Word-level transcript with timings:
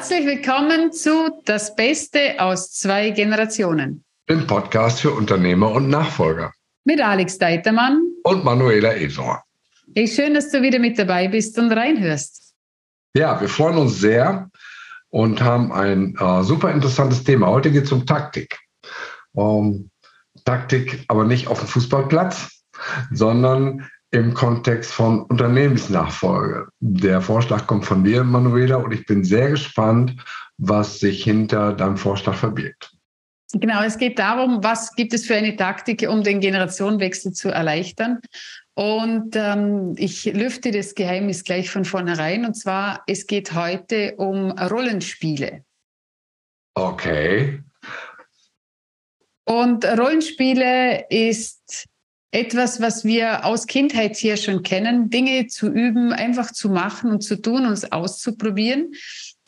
Herzlich 0.00 0.24
willkommen 0.24 0.92
zu 0.92 1.42
Das 1.44 1.76
Beste 1.76 2.36
aus 2.38 2.72
zwei 2.72 3.10
Generationen. 3.10 4.02
Dem 4.30 4.46
Podcast 4.46 5.02
für 5.02 5.10
Unternehmer 5.10 5.70
und 5.72 5.90
Nachfolger. 5.90 6.54
Mit 6.84 7.02
Alex 7.02 7.36
Deitermann 7.36 8.00
und 8.24 8.42
Manuela 8.42 8.94
Esor. 8.94 9.44
Hey, 9.94 10.08
schön, 10.08 10.32
dass 10.32 10.50
du 10.50 10.62
wieder 10.62 10.78
mit 10.78 10.98
dabei 10.98 11.28
bist 11.28 11.58
und 11.58 11.70
reinhörst. 11.70 12.54
Ja, 13.14 13.38
wir 13.42 13.50
freuen 13.50 13.76
uns 13.76 14.00
sehr 14.00 14.48
und 15.10 15.42
haben 15.42 15.70
ein 15.70 16.16
äh, 16.18 16.44
super 16.44 16.72
interessantes 16.72 17.22
Thema. 17.22 17.48
Heute 17.48 17.70
geht 17.70 17.84
es 17.84 17.92
um 17.92 18.06
Taktik. 18.06 18.58
Um, 19.32 19.90
Taktik 20.46 21.04
aber 21.08 21.24
nicht 21.24 21.46
auf 21.46 21.58
dem 21.58 21.68
Fußballplatz, 21.68 22.62
sondern 23.12 23.86
im 24.12 24.34
Kontext 24.34 24.90
von 24.90 25.22
Unternehmensnachfolge. 25.22 26.68
Der 26.80 27.20
Vorschlag 27.20 27.66
kommt 27.66 27.84
von 27.84 28.02
dir, 28.02 28.24
Manuela, 28.24 28.76
und 28.76 28.92
ich 28.92 29.06
bin 29.06 29.22
sehr 29.24 29.50
gespannt, 29.50 30.16
was 30.58 30.98
sich 30.98 31.22
hinter 31.22 31.72
deinem 31.72 31.96
Vorschlag 31.96 32.34
verbirgt. 32.34 32.92
Genau, 33.52 33.82
es 33.82 33.98
geht 33.98 34.18
darum, 34.18 34.62
was 34.62 34.94
gibt 34.94 35.12
es 35.12 35.26
für 35.26 35.34
eine 35.34 35.56
Taktik, 35.56 36.06
um 36.08 36.22
den 36.22 36.40
Generationenwechsel 36.40 37.32
zu 37.32 37.48
erleichtern. 37.48 38.20
Und 38.74 39.34
ähm, 39.34 39.94
ich 39.96 40.24
lüfte 40.24 40.70
das 40.70 40.94
Geheimnis 40.94 41.42
gleich 41.42 41.70
von 41.70 41.84
vornherein. 41.84 42.44
Und 42.44 42.54
zwar, 42.54 43.02
es 43.06 43.26
geht 43.26 43.52
heute 43.52 44.14
um 44.16 44.52
Rollenspiele. 44.52 45.64
Okay. 46.74 47.60
Und 49.44 49.84
Rollenspiele 49.84 51.06
ist 51.10 51.89
etwas, 52.32 52.80
was 52.80 53.04
wir 53.04 53.44
aus 53.44 53.66
Kindheit 53.66 54.16
hier 54.16 54.36
schon 54.36 54.62
kennen, 54.62 55.10
Dinge 55.10 55.48
zu 55.48 55.68
üben, 55.68 56.12
einfach 56.12 56.52
zu 56.52 56.68
machen 56.68 57.10
und 57.10 57.22
zu 57.22 57.40
tun, 57.40 57.66
uns 57.66 57.90
auszuprobieren. 57.90 58.92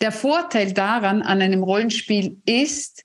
Der 0.00 0.10
Vorteil 0.10 0.72
daran 0.72 1.22
an 1.22 1.40
einem 1.40 1.62
Rollenspiel 1.62 2.36
ist, 2.44 3.04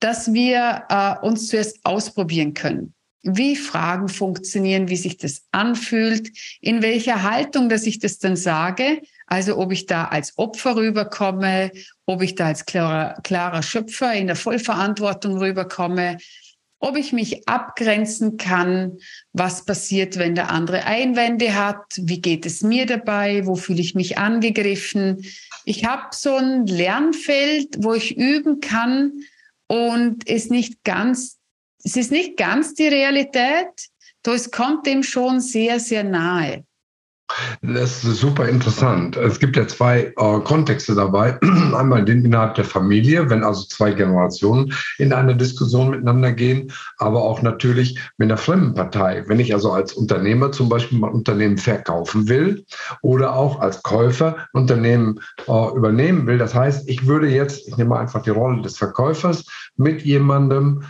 dass 0.00 0.32
wir 0.32 0.84
äh, 0.88 1.26
uns 1.26 1.48
zuerst 1.48 1.78
ausprobieren 1.84 2.54
können. 2.54 2.94
Wie 3.22 3.56
Fragen 3.56 4.08
funktionieren, 4.08 4.88
wie 4.88 4.96
sich 4.96 5.16
das 5.16 5.44
anfühlt, 5.52 6.30
in 6.60 6.82
welcher 6.82 7.22
Haltung, 7.22 7.68
dass 7.68 7.86
ich 7.86 8.00
das 8.00 8.18
dann 8.18 8.36
sage. 8.36 9.00
Also 9.26 9.56
ob 9.56 9.72
ich 9.72 9.86
da 9.86 10.06
als 10.06 10.36
Opfer 10.36 10.76
rüberkomme, 10.76 11.70
ob 12.04 12.20
ich 12.20 12.34
da 12.34 12.48
als 12.48 12.66
klarer, 12.66 13.18
klarer 13.22 13.62
Schöpfer 13.62 14.12
in 14.12 14.26
der 14.26 14.36
Vollverantwortung 14.36 15.38
rüberkomme, 15.38 16.18
ob 16.84 16.98
ich 16.98 17.14
mich 17.14 17.48
abgrenzen 17.48 18.36
kann, 18.36 18.98
was 19.32 19.64
passiert, 19.64 20.18
wenn 20.18 20.34
der 20.34 20.50
andere 20.50 20.84
Einwände 20.84 21.54
hat, 21.54 21.82
wie 21.96 22.20
geht 22.20 22.44
es 22.44 22.60
mir 22.60 22.84
dabei, 22.84 23.46
wo 23.46 23.56
fühle 23.56 23.80
ich 23.80 23.94
mich 23.94 24.18
angegriffen. 24.18 25.24
Ich 25.64 25.86
habe 25.86 26.08
so 26.12 26.36
ein 26.36 26.66
Lernfeld, 26.66 27.82
wo 27.82 27.94
ich 27.94 28.18
üben 28.18 28.60
kann 28.60 29.12
und 29.66 30.28
es 30.28 30.50
nicht 30.50 30.84
ganz, 30.84 31.38
es 31.82 31.96
ist 31.96 32.10
nicht 32.10 32.36
ganz 32.36 32.74
die 32.74 32.88
Realität, 32.88 33.88
doch 34.22 34.34
es 34.34 34.50
kommt 34.50 34.86
dem 34.86 35.02
schon 35.02 35.40
sehr, 35.40 35.80
sehr 35.80 36.04
nahe. 36.04 36.64
Das 37.62 38.04
ist 38.04 38.20
super 38.20 38.48
interessant. 38.48 39.16
Es 39.16 39.38
gibt 39.38 39.56
ja 39.56 39.66
zwei 39.66 40.12
äh, 40.16 40.40
Kontexte 40.40 40.94
dabei. 40.94 41.38
Einmal 41.74 42.04
den 42.04 42.24
innerhalb 42.24 42.54
der 42.54 42.64
Familie, 42.64 43.28
wenn 43.30 43.42
also 43.42 43.66
zwei 43.66 43.92
Generationen 43.92 44.72
in 44.98 45.12
eine 45.12 45.36
Diskussion 45.36 45.90
miteinander 45.90 46.32
gehen, 46.32 46.72
aber 46.98 47.22
auch 47.22 47.42
natürlich 47.42 47.98
mit 48.18 48.30
einer 48.30 48.38
fremden 48.38 48.74
Partei. 48.74 49.24
Wenn 49.26 49.40
ich 49.40 49.52
also 49.52 49.72
als 49.72 49.92
Unternehmer 49.92 50.52
zum 50.52 50.68
Beispiel 50.68 50.98
mein 50.98 51.12
Unternehmen 51.12 51.58
verkaufen 51.58 52.28
will 52.28 52.64
oder 53.02 53.34
auch 53.34 53.60
als 53.60 53.82
Käufer 53.82 54.36
ein 54.52 54.62
Unternehmen 54.62 55.20
äh, 55.46 55.76
übernehmen 55.76 56.26
will. 56.26 56.38
Das 56.38 56.54
heißt, 56.54 56.88
ich 56.88 57.06
würde 57.06 57.28
jetzt, 57.28 57.68
ich 57.68 57.76
nehme 57.76 57.98
einfach 57.98 58.22
die 58.22 58.30
Rolle 58.30 58.62
des 58.62 58.76
Verkäufers, 58.76 59.44
mit 59.76 60.02
jemandem 60.02 60.84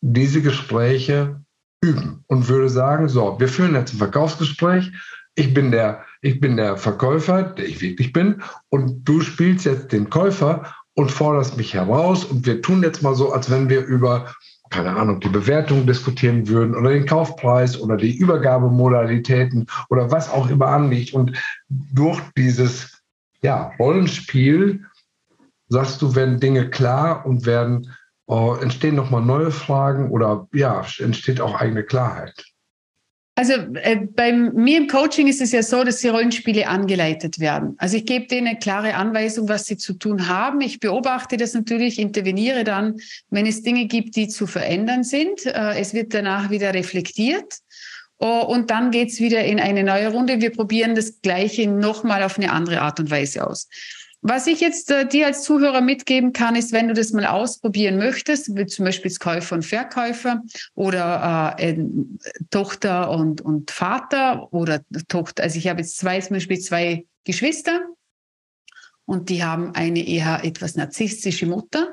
diese 0.00 0.42
Gespräche 0.42 1.40
üben 1.84 2.24
und 2.26 2.48
würde 2.48 2.68
sagen, 2.68 3.08
so, 3.08 3.38
wir 3.38 3.48
führen 3.48 3.74
jetzt 3.74 3.94
ein 3.94 3.98
Verkaufsgespräch 3.98 4.92
ich 5.34 5.52
bin 5.52 5.70
der, 5.70 6.04
ich 6.22 6.40
bin 6.40 6.56
der 6.56 6.76
Verkäufer, 6.76 7.42
der 7.42 7.66
ich 7.66 7.80
wirklich 7.80 8.12
bin, 8.12 8.42
und 8.68 9.04
du 9.04 9.20
spielst 9.20 9.66
jetzt 9.66 9.92
den 9.92 10.10
Käufer 10.10 10.74
und 10.94 11.10
forderst 11.10 11.56
mich 11.56 11.74
heraus 11.74 12.24
und 12.24 12.46
wir 12.46 12.62
tun 12.62 12.82
jetzt 12.82 13.02
mal 13.02 13.14
so, 13.14 13.32
als 13.32 13.50
wenn 13.50 13.68
wir 13.68 13.84
über, 13.84 14.32
keine 14.70 14.94
Ahnung, 14.94 15.20
die 15.20 15.28
Bewertung 15.28 15.86
diskutieren 15.86 16.46
würden 16.48 16.74
oder 16.74 16.90
den 16.90 17.06
Kaufpreis 17.06 17.80
oder 17.80 17.96
die 17.96 18.16
Übergabemodalitäten 18.16 19.66
oder 19.90 20.10
was 20.10 20.30
auch 20.30 20.48
immer 20.48 20.68
anliegt. 20.68 21.14
Und 21.14 21.36
durch 21.68 22.20
dieses 22.36 23.02
ja, 23.42 23.72
Rollenspiel 23.78 24.84
sagst 25.68 26.00
du, 26.00 26.14
werden 26.14 26.38
Dinge 26.38 26.70
klar 26.70 27.26
und 27.26 27.44
werden 27.44 27.92
äh, 28.28 28.62
entstehen 28.62 28.94
nochmal 28.94 29.22
neue 29.22 29.50
Fragen 29.50 30.10
oder 30.10 30.46
ja, 30.52 30.84
entsteht 30.98 31.40
auch 31.40 31.60
eigene 31.60 31.82
Klarheit. 31.82 32.53
Also 33.36 33.52
äh, 33.52 33.96
bei 33.96 34.32
mir 34.32 34.78
im 34.78 34.86
Coaching 34.86 35.26
ist 35.26 35.40
es 35.40 35.50
ja 35.50 35.62
so, 35.62 35.82
dass 35.82 35.98
die 35.98 36.08
Rollenspiele 36.08 36.68
angeleitet 36.68 37.40
werden. 37.40 37.74
Also 37.78 37.96
ich 37.96 38.06
gebe 38.06 38.26
denen 38.26 38.46
eine 38.46 38.58
klare 38.58 38.94
Anweisung, 38.94 39.48
was 39.48 39.66
sie 39.66 39.76
zu 39.76 39.94
tun 39.94 40.28
haben. 40.28 40.60
Ich 40.60 40.78
beobachte 40.78 41.36
das 41.36 41.52
natürlich, 41.52 41.98
interveniere 41.98 42.62
dann, 42.62 43.00
wenn 43.30 43.46
es 43.46 43.62
Dinge 43.62 43.86
gibt, 43.86 44.14
die 44.14 44.28
zu 44.28 44.46
verändern 44.46 45.02
sind. 45.02 45.46
Äh, 45.46 45.80
es 45.80 45.94
wird 45.94 46.14
danach 46.14 46.50
wieder 46.50 46.74
reflektiert. 46.74 47.58
Oh, 48.18 48.44
und 48.46 48.70
dann 48.70 48.92
geht's 48.92 49.18
wieder 49.18 49.44
in 49.44 49.58
eine 49.58 49.82
neue 49.82 50.12
Runde. 50.12 50.40
Wir 50.40 50.50
probieren 50.50 50.94
das 50.94 51.20
Gleiche 51.20 51.68
nochmal 51.68 52.22
auf 52.22 52.38
eine 52.38 52.52
andere 52.52 52.80
Art 52.80 53.00
und 53.00 53.10
Weise 53.10 53.44
aus. 53.46 53.68
Was 54.26 54.46
ich 54.46 54.60
jetzt 54.60 54.90
äh, 54.90 55.06
dir 55.06 55.26
als 55.26 55.42
Zuhörer 55.42 55.82
mitgeben 55.82 56.32
kann, 56.32 56.56
ist, 56.56 56.72
wenn 56.72 56.88
du 56.88 56.94
das 56.94 57.12
mal 57.12 57.26
ausprobieren 57.26 57.98
möchtest, 57.98 58.56
wie 58.56 58.64
zum 58.64 58.86
Beispiel 58.86 59.10
als 59.10 59.20
Käufer 59.20 59.56
und 59.56 59.66
Verkäufer 59.66 60.42
oder 60.74 61.54
äh, 61.58 61.76
Tochter 62.48 63.10
und, 63.10 63.42
und 63.42 63.70
Vater 63.70 64.50
oder 64.50 64.80
Tochter, 65.08 65.42
also 65.42 65.58
ich 65.58 65.68
habe 65.68 65.82
jetzt 65.82 65.98
zwei, 65.98 66.18
zum 66.22 66.36
Beispiel 66.36 66.58
zwei 66.58 67.04
Geschwister 67.24 67.82
und 69.04 69.28
die 69.28 69.44
haben 69.44 69.74
eine 69.74 70.08
eher 70.08 70.42
etwas 70.42 70.74
narzisstische 70.74 71.44
Mutter 71.44 71.92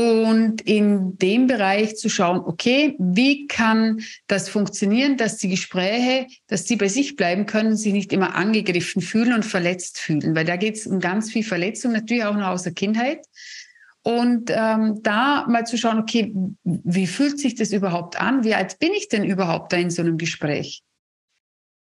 und 0.00 0.62
in 0.62 1.18
dem 1.18 1.46
Bereich 1.46 1.96
zu 1.96 2.08
schauen, 2.08 2.38
okay, 2.40 2.96
wie 2.98 3.46
kann 3.46 4.00
das 4.28 4.48
funktionieren, 4.48 5.18
dass 5.18 5.36
die 5.36 5.50
Gespräche, 5.50 6.26
dass 6.46 6.64
die 6.64 6.76
bei 6.76 6.88
sich 6.88 7.16
bleiben 7.16 7.44
können, 7.44 7.76
sich 7.76 7.92
nicht 7.92 8.10
immer 8.12 8.34
angegriffen 8.34 9.02
fühlen 9.02 9.34
und 9.34 9.44
verletzt 9.44 9.98
fühlen, 9.98 10.34
weil 10.34 10.46
da 10.46 10.56
geht 10.56 10.76
es 10.76 10.86
um 10.86 11.00
ganz 11.00 11.30
viel 11.30 11.44
Verletzung, 11.44 11.92
natürlich 11.92 12.24
auch 12.24 12.34
noch 12.34 12.48
aus 12.48 12.62
der 12.62 12.72
Kindheit. 12.72 13.26
Und 14.02 14.50
ähm, 14.50 15.00
da 15.02 15.46
mal 15.46 15.66
zu 15.66 15.76
schauen, 15.76 15.98
okay, 15.98 16.34
wie 16.64 17.06
fühlt 17.06 17.38
sich 17.38 17.54
das 17.54 17.70
überhaupt 17.72 18.18
an? 18.18 18.42
Wie 18.42 18.54
alt 18.54 18.78
bin 18.78 18.94
ich 18.94 19.08
denn 19.08 19.24
überhaupt 19.24 19.74
da 19.74 19.76
in 19.76 19.90
so 19.90 20.00
einem 20.00 20.16
Gespräch? 20.16 20.82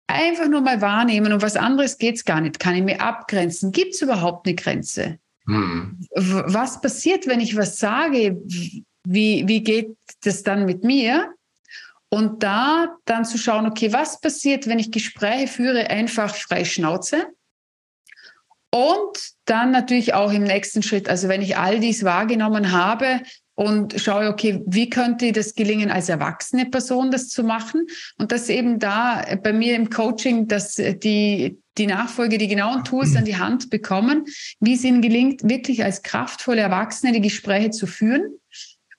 Einfach 0.07 0.47
nur 0.49 0.61
mal 0.61 0.81
wahrnehmen 0.81 1.33
und 1.33 1.43
was 1.43 1.57
anderes 1.57 1.99
geht's 1.99 2.25
gar 2.25 2.41
nicht. 2.41 2.61
Kann 2.61 2.77
ich 2.77 2.85
mir 2.85 3.01
abgrenzen? 3.01 3.73
Gibt 3.73 3.95
es 3.95 4.03
überhaupt 4.03 4.47
eine 4.47 4.55
Grenze? 4.55 5.19
Hm. 5.47 5.99
Was 6.15 6.81
passiert, 6.81 7.27
wenn 7.27 7.41
ich 7.41 7.57
was 7.57 7.79
sage? 7.79 8.41
Wie, 9.07 9.47
wie 9.47 9.63
geht 9.63 9.97
das 10.23 10.43
dann 10.43 10.65
mit 10.65 10.85
mir? 10.85 11.35
Und 12.09 12.43
da 12.43 12.97
dann 13.05 13.25
zu 13.25 13.39
schauen, 13.39 13.67
okay, 13.67 13.93
was 13.93 14.21
passiert, 14.21 14.67
wenn 14.67 14.79
ich 14.79 14.93
Gespräche 14.93 15.49
führe, 15.49 15.91
einfach 15.91 16.35
frei 16.35 16.65
Schnauze? 16.65 17.27
Und 18.71 19.19
dann 19.45 19.71
natürlich 19.71 20.15
auch 20.15 20.33
im 20.33 20.45
nächsten 20.45 20.83
Schritt, 20.83 21.09
also 21.09 21.29
wenn 21.29 21.43
ich 21.43 21.57
all 21.57 21.81
dies 21.81 22.05
wahrgenommen 22.05 22.73
habe, 22.73 23.21
und 23.55 24.01
schaue, 24.01 24.29
okay, 24.29 24.63
wie 24.67 24.91
könnte 24.91 25.33
das 25.33 25.55
gelingen, 25.55 25.91
als 25.91 26.09
erwachsene 26.09 26.67
Person 26.67 27.11
das 27.11 27.29
zu 27.29 27.45
machen? 27.45 27.87
Und 28.19 28.33
das 28.33 28.49
eben 28.49 28.79
da 28.79 29.25
bei 29.43 29.53
mir 29.53 29.77
im 29.77 29.91
Coaching, 29.91 30.49
dass 30.49 30.75
die, 30.75 31.59
die 31.79 31.87
Nachfolge 31.87 32.39
die 32.39 32.49
genauen 32.49 32.85
Tools 32.85 33.17
an 33.17 33.25
die 33.25 33.37
Hand 33.37 33.71
bekommen, 33.71 34.27
wie 34.61 34.75
es 34.75 34.85
ihnen 34.85 35.03
gelingt, 35.03 35.49
wirklich 35.49 35.85
als 35.85 36.03
kraftvolle 36.03 36.61
Erwachsene 36.61 37.13
die 37.13 37.21
Gespräche 37.21 37.71
zu 37.71 37.87
führen 37.87 38.39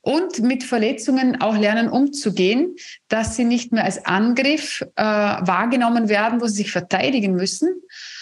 und 0.01 0.39
mit 0.41 0.63
Verletzungen 0.63 1.41
auch 1.41 1.57
lernen 1.57 1.89
umzugehen, 1.89 2.75
dass 3.07 3.35
sie 3.35 3.43
nicht 3.43 3.71
mehr 3.71 3.85
als 3.85 4.05
Angriff 4.05 4.81
äh, 4.95 5.03
wahrgenommen 5.03 6.09
werden, 6.09 6.41
wo 6.41 6.47
sie 6.47 6.57
sich 6.57 6.71
verteidigen 6.71 7.33
müssen, 7.33 7.69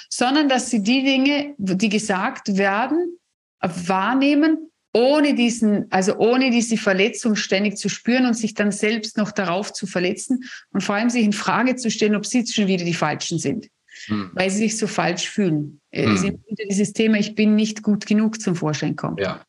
sondern 0.09 0.47
dass 0.47 0.69
sie 0.69 0.81
die 0.81 1.03
Dinge, 1.03 1.55
die 1.57 1.89
gesagt 1.89 2.55
werden, 2.57 3.17
wahrnehmen, 3.59 4.69
ohne 4.93 5.33
diesen, 5.33 5.91
also 5.91 6.15
ohne 6.17 6.51
diese 6.51 6.77
Verletzung 6.77 7.35
ständig 7.35 7.77
zu 7.77 7.89
spüren 7.89 8.27
und 8.27 8.35
sich 8.35 8.53
dann 8.53 8.71
selbst 8.71 9.17
noch 9.17 9.31
darauf 9.31 9.73
zu 9.73 9.87
verletzen 9.87 10.43
und 10.71 10.81
vor 10.81 10.95
allem 10.95 11.09
sich 11.09 11.23
in 11.23 11.33
Frage 11.33 11.75
zu 11.75 11.89
stellen, 11.89 12.15
ob 12.15 12.25
sie 12.25 12.45
schon 12.45 12.67
wieder 12.67 12.85
die 12.85 12.93
Falschen 12.93 13.39
sind, 13.39 13.67
hm. 14.07 14.31
weil 14.33 14.49
sie 14.49 14.59
sich 14.59 14.77
so 14.77 14.87
falsch 14.87 15.29
fühlen. 15.29 15.81
Äh, 15.91 16.05
hm. 16.05 16.39
Dieses 16.69 16.93
Thema, 16.93 17.17
ich 17.17 17.35
bin 17.35 17.55
nicht 17.55 17.83
gut 17.83 18.05
genug 18.05 18.41
zum 18.41 18.55
Vorschein 18.55 18.95
kommt. 18.95 19.19
Ja. 19.19 19.43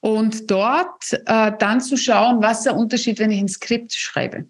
Und 0.00 0.50
dort 0.50 1.12
äh, 1.26 1.52
dann 1.58 1.80
zu 1.80 1.96
schauen, 1.96 2.40
was 2.40 2.58
ist 2.58 2.66
der 2.66 2.76
Unterschied, 2.76 3.18
wenn 3.18 3.30
ich 3.30 3.40
ein 3.40 3.48
Skript 3.48 3.92
schreibe. 3.92 4.46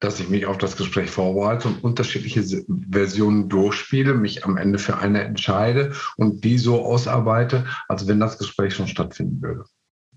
dass 0.00 0.20
ich 0.20 0.28
mich 0.28 0.46
auf 0.46 0.58
das 0.58 0.76
Gespräch 0.76 1.10
vorbereite 1.10 1.68
und 1.68 1.82
unterschiedliche 1.82 2.44
Versionen 2.90 3.48
durchspiele, 3.48 4.14
mich 4.14 4.44
am 4.44 4.56
Ende 4.56 4.78
für 4.78 4.98
eine 4.98 5.22
entscheide 5.22 5.92
und 6.16 6.44
die 6.44 6.58
so 6.58 6.84
ausarbeite, 6.84 7.66
als 7.88 8.06
wenn 8.06 8.20
das 8.20 8.38
Gespräch 8.38 8.74
schon 8.74 8.86
stattfinden 8.86 9.42
würde. 9.42 9.64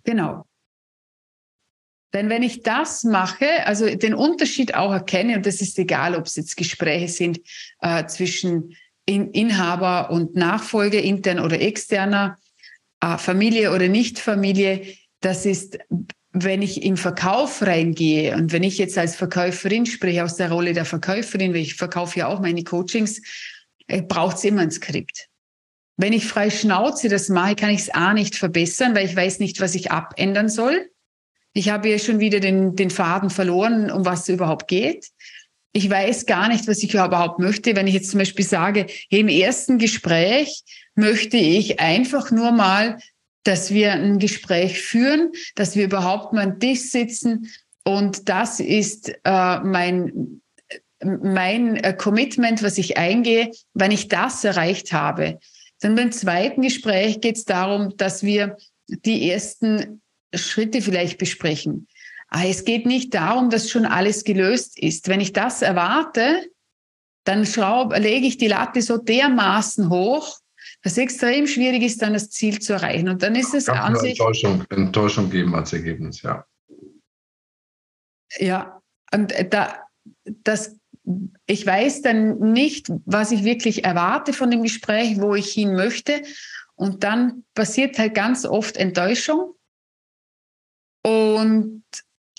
Genau. 0.03 0.45
Denn 2.13 2.29
wenn 2.29 2.43
ich 2.43 2.61
das 2.63 3.03
mache, 3.03 3.65
also 3.65 3.85
den 3.95 4.13
Unterschied 4.13 4.75
auch 4.75 4.91
erkenne, 4.91 5.37
und 5.37 5.45
das 5.45 5.61
ist 5.61 5.79
egal, 5.79 6.15
ob 6.15 6.25
es 6.25 6.35
jetzt 6.35 6.57
Gespräche 6.57 7.07
sind 7.07 7.39
äh, 7.79 8.05
zwischen 8.07 8.75
in, 9.05 9.31
Inhaber 9.31 10.11
und 10.11 10.35
Nachfolge, 10.35 10.99
intern 10.99 11.39
oder 11.39 11.59
externer, 11.59 12.37
äh, 13.01 13.17
Familie 13.17 13.73
oder 13.73 13.87
Nicht-Familie, 13.87 14.85
das 15.21 15.45
ist 15.45 15.77
wenn 16.33 16.61
ich 16.61 16.83
im 16.83 16.95
Verkauf 16.95 17.61
reingehe 17.61 18.35
und 18.35 18.53
wenn 18.53 18.63
ich 18.63 18.77
jetzt 18.77 18.97
als 18.97 19.15
Verkäuferin 19.15 19.85
spreche 19.85 20.23
aus 20.23 20.37
der 20.37 20.49
Rolle 20.49 20.73
der 20.73 20.85
Verkäuferin, 20.85 21.53
weil 21.53 21.61
ich 21.61 21.75
verkaufe 21.75 22.19
ja 22.19 22.27
auch 22.27 22.39
meine 22.39 22.63
Coachings, 22.63 23.21
äh, 23.87 24.01
braucht 24.01 24.37
es 24.37 24.43
immer 24.45 24.61
ein 24.61 24.71
Skript. 24.71 25.27
Wenn 25.97 26.13
ich 26.13 26.25
frei 26.25 26.49
Schnauze 26.49 27.09
das 27.09 27.27
mache, 27.29 27.55
kann 27.55 27.69
ich 27.69 27.81
es 27.81 27.89
A 27.89 28.13
nicht 28.13 28.35
verbessern, 28.35 28.95
weil 28.95 29.05
ich 29.05 29.15
weiß 29.15 29.39
nicht, 29.39 29.59
was 29.59 29.75
ich 29.75 29.91
abändern 29.91 30.47
soll. 30.47 30.89
Ich 31.53 31.69
habe 31.69 31.89
ja 31.89 31.99
schon 31.99 32.19
wieder 32.19 32.39
den, 32.39 32.75
den 32.75 32.89
Faden 32.89 33.29
verloren, 33.29 33.91
um 33.91 34.05
was 34.05 34.21
es 34.21 34.29
überhaupt 34.29 34.67
geht. 34.67 35.07
Ich 35.73 35.89
weiß 35.89 36.25
gar 36.25 36.49
nicht, 36.49 36.67
was 36.67 36.83
ich 36.83 36.93
überhaupt 36.93 37.39
möchte. 37.39 37.75
Wenn 37.75 37.87
ich 37.87 37.93
jetzt 37.93 38.11
zum 38.11 38.19
Beispiel 38.19 38.45
sage, 38.45 38.87
hey, 39.09 39.21
im 39.21 39.27
ersten 39.27 39.77
Gespräch 39.77 40.63
möchte 40.95 41.37
ich 41.37 41.79
einfach 41.79 42.31
nur 42.31 42.51
mal 42.51 42.97
dass 43.43 43.71
wir 43.71 43.93
ein 43.93 44.19
Gespräch 44.19 44.81
führen, 44.81 45.31
dass 45.55 45.75
wir 45.75 45.85
überhaupt 45.85 46.33
mal 46.33 46.43
am 46.43 46.59
Tisch 46.59 46.91
sitzen. 46.91 47.49
Und 47.83 48.29
das 48.29 48.59
ist 48.59 49.11
äh, 49.23 49.59
mein, 49.59 50.41
mein 51.03 51.77
äh, 51.77 51.93
Commitment, 51.93 52.61
was 52.61 52.77
ich 52.77 52.97
eingehe, 52.97 53.51
wenn 53.73 53.91
ich 53.91 54.07
das 54.07 54.43
erreicht 54.43 54.93
habe. 54.93 55.39
Dann 55.79 55.95
beim 55.95 56.11
zweiten 56.11 56.61
Gespräch 56.61 57.21
geht 57.21 57.37
es 57.37 57.45
darum, 57.45 57.97
dass 57.97 58.21
wir 58.21 58.57
die 58.87 59.29
ersten 59.29 60.00
Schritte 60.33 60.81
vielleicht 60.81 61.17
besprechen. 61.17 61.87
Aber 62.29 62.45
es 62.45 62.63
geht 62.63 62.85
nicht 62.85 63.13
darum, 63.13 63.49
dass 63.49 63.69
schon 63.69 63.85
alles 63.85 64.23
gelöst 64.23 64.79
ist. 64.79 65.09
Wenn 65.09 65.19
ich 65.19 65.33
das 65.33 65.61
erwarte, 65.61 66.49
dann 67.25 67.45
schraub, 67.45 67.95
lege 67.97 68.25
ich 68.25 68.37
die 68.37 68.47
Latte 68.47 68.81
so 68.81 68.97
dermaßen 68.97 69.89
hoch, 69.89 70.39
was 70.83 70.97
extrem 70.97 71.45
schwierig 71.45 71.83
ist, 71.83 72.01
dann 72.01 72.13
das 72.13 72.29
Ziel 72.29 72.59
zu 72.59 72.73
erreichen. 72.73 73.09
Und 73.09 73.21
dann 73.21 73.35
ist 73.35 73.53
es 73.53 73.69
an 73.69 73.95
sich. 73.95 74.19
Enttäuschung, 74.19 74.63
Enttäuschung 74.69 75.29
geben 75.29 75.53
als 75.55 75.73
Ergebnis, 75.73 76.21
ja. 76.21 76.45
Ja, 78.37 78.81
und 79.13 79.33
da, 79.49 79.83
das, 80.25 80.77
ich 81.45 81.65
weiß 81.65 82.01
dann 82.01 82.39
nicht, 82.39 82.89
was 83.05 83.31
ich 83.31 83.43
wirklich 83.43 83.83
erwarte 83.83 84.33
von 84.33 84.49
dem 84.49 84.63
Gespräch, 84.63 85.19
wo 85.19 85.35
ich 85.35 85.51
hin 85.51 85.73
möchte. 85.73 86.21
Und 86.75 87.03
dann 87.03 87.43
passiert 87.53 87.99
halt 87.99 88.15
ganz 88.15 88.45
oft 88.45 88.77
Enttäuschung. 88.77 89.53
Und 91.03 91.83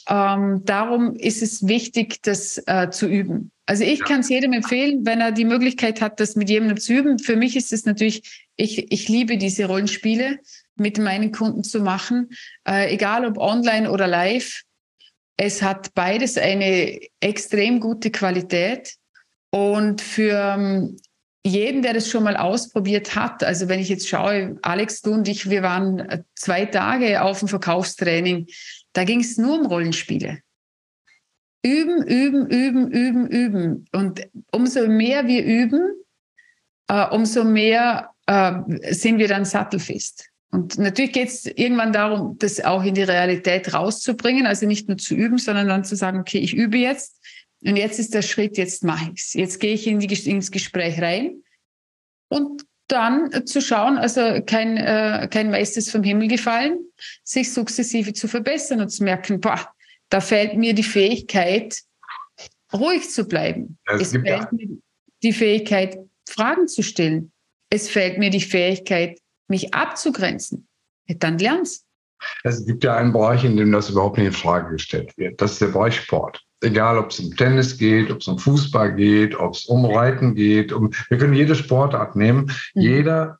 ähm, 0.08 0.62
darum 0.64 1.14
ist 1.16 1.42
es 1.42 1.66
wichtig, 1.66 2.22
das 2.22 2.62
äh, 2.66 2.90
zu 2.90 3.06
üben. 3.06 3.50
Also 3.66 3.84
ich 3.84 4.00
ja. 4.00 4.04
kann 4.04 4.20
es 4.20 4.28
jedem 4.28 4.52
empfehlen, 4.52 5.06
wenn 5.06 5.20
er 5.20 5.32
die 5.32 5.44
Möglichkeit 5.44 6.00
hat, 6.00 6.18
das 6.18 6.34
mit 6.34 6.50
jemandem 6.50 6.78
zu 6.78 6.92
üben. 6.92 7.18
Für 7.18 7.36
mich 7.36 7.56
ist 7.56 7.72
es 7.72 7.84
natürlich, 7.84 8.46
ich, 8.56 8.90
ich 8.90 9.08
liebe 9.08 9.36
diese 9.36 9.66
Rollenspiele 9.66 10.40
mit 10.76 10.98
meinen 10.98 11.32
Kunden 11.32 11.62
zu 11.62 11.80
machen, 11.80 12.30
äh, 12.66 12.92
egal 12.92 13.24
ob 13.24 13.38
online 13.38 13.90
oder 13.90 14.06
live. 14.06 14.62
Es 15.36 15.62
hat 15.62 15.94
beides 15.94 16.36
eine 16.36 17.00
extrem 17.20 17.80
gute 17.80 18.10
Qualität. 18.10 18.96
Und 19.50 20.00
für 20.00 20.56
ähm, 20.56 20.96
jeden, 21.44 21.82
der 21.82 21.94
das 21.94 22.08
schon 22.08 22.24
mal 22.24 22.36
ausprobiert 22.36 23.16
hat, 23.16 23.42
also 23.42 23.68
wenn 23.68 23.80
ich 23.80 23.88
jetzt 23.88 24.08
schaue, 24.08 24.58
Alex, 24.62 25.02
du 25.02 25.12
und 25.12 25.26
ich, 25.28 25.50
wir 25.50 25.62
waren 25.62 25.98
äh, 25.98 26.22
zwei 26.34 26.66
Tage 26.66 27.22
auf 27.22 27.40
dem 27.40 27.48
Verkaufstraining, 27.48 28.46
da 28.92 29.04
ging 29.04 29.20
es 29.20 29.38
nur 29.38 29.60
um 29.60 29.66
Rollenspiele. 29.66 30.40
Üben, 31.64 32.06
üben, 32.06 32.46
üben, 32.48 32.90
üben, 32.90 33.26
üben. 33.28 33.84
Und 33.92 34.28
umso 34.50 34.86
mehr 34.88 35.26
wir 35.26 35.44
üben, 35.44 35.92
äh, 36.88 37.06
umso 37.08 37.44
mehr 37.44 38.10
äh, 38.26 38.52
sind 38.92 39.18
wir 39.18 39.28
dann 39.28 39.44
sattelfest. 39.44 40.28
Und 40.50 40.76
natürlich 40.78 41.12
geht 41.12 41.28
es 41.28 41.46
irgendwann 41.46 41.92
darum, 41.92 42.36
das 42.38 42.62
auch 42.62 42.84
in 42.84 42.94
die 42.94 43.02
Realität 43.02 43.72
rauszubringen, 43.72 44.46
also 44.46 44.66
nicht 44.66 44.86
nur 44.86 44.98
zu 44.98 45.14
üben, 45.14 45.38
sondern 45.38 45.66
dann 45.66 45.84
zu 45.84 45.96
sagen, 45.96 46.20
okay, 46.20 46.38
ich 46.38 46.54
übe 46.54 46.76
jetzt 46.76 47.18
und 47.64 47.76
jetzt 47.76 47.98
ist 47.98 48.14
der 48.14 48.22
Schritt, 48.22 48.58
jetzt 48.58 48.84
mache 48.84 49.10
ich 49.14 49.20
es. 49.20 49.32
Jetzt 49.34 49.60
gehe 49.60 49.74
ich 49.74 49.86
in 49.86 50.00
die, 50.00 50.30
ins 50.30 50.50
Gespräch 50.50 51.00
rein 51.00 51.42
und 52.28 52.64
dann 52.88 53.46
zu 53.46 53.60
schauen, 53.60 53.96
also 53.96 54.42
kein, 54.44 54.76
äh, 54.76 55.28
kein 55.30 55.50
Meister 55.50 55.78
ist 55.78 55.90
vom 55.90 56.02
Himmel 56.02 56.28
gefallen, 56.28 56.78
sich 57.24 57.52
sukzessive 57.52 58.12
zu 58.12 58.28
verbessern 58.28 58.80
und 58.80 58.90
zu 58.90 59.04
merken, 59.04 59.40
boah, 59.40 59.72
da 60.10 60.20
fällt 60.20 60.56
mir 60.56 60.74
die 60.74 60.82
Fähigkeit, 60.82 61.80
ruhig 62.72 63.08
zu 63.10 63.24
bleiben. 63.24 63.78
Es, 63.86 64.02
es 64.02 64.10
fällt 64.10 64.26
ja. 64.26 64.48
mir 64.50 64.78
die 65.22 65.32
Fähigkeit, 65.32 65.96
Fragen 66.28 66.68
zu 66.68 66.82
stellen. 66.82 67.32
Es 67.70 67.88
fällt 67.88 68.18
mir 68.18 68.30
die 68.30 68.40
Fähigkeit, 68.40 69.18
mich 69.48 69.72
abzugrenzen. 69.72 70.68
Dann 71.06 71.38
lernst. 71.38 71.86
Es 72.44 72.64
gibt 72.64 72.84
ja 72.84 72.96
einen 72.96 73.12
Bereich, 73.12 73.44
in 73.44 73.56
dem 73.56 73.72
das 73.72 73.90
überhaupt 73.90 74.18
nicht 74.18 74.26
in 74.26 74.32
Frage 74.32 74.72
gestellt 74.72 75.16
wird. 75.16 75.40
Das 75.40 75.52
ist 75.52 75.60
der 75.60 75.68
Bereich 75.68 75.96
Sport. 75.96 76.42
Egal, 76.62 76.98
ob 76.98 77.10
es 77.10 77.20
um 77.20 77.36
Tennis 77.36 77.76
geht, 77.76 78.10
ob 78.10 78.20
es 78.20 78.28
um 78.28 78.38
Fußball 78.38 78.94
geht, 78.94 79.34
ob 79.34 79.54
es 79.54 79.66
um 79.66 79.84
Reiten 79.84 80.34
geht. 80.34 80.72
Um, 80.72 80.92
wir 81.08 81.18
können 81.18 81.34
jede 81.34 81.54
Sportart 81.54 82.16
nehmen. 82.16 82.52
Mhm. 82.74 82.80
Jeder 82.80 83.38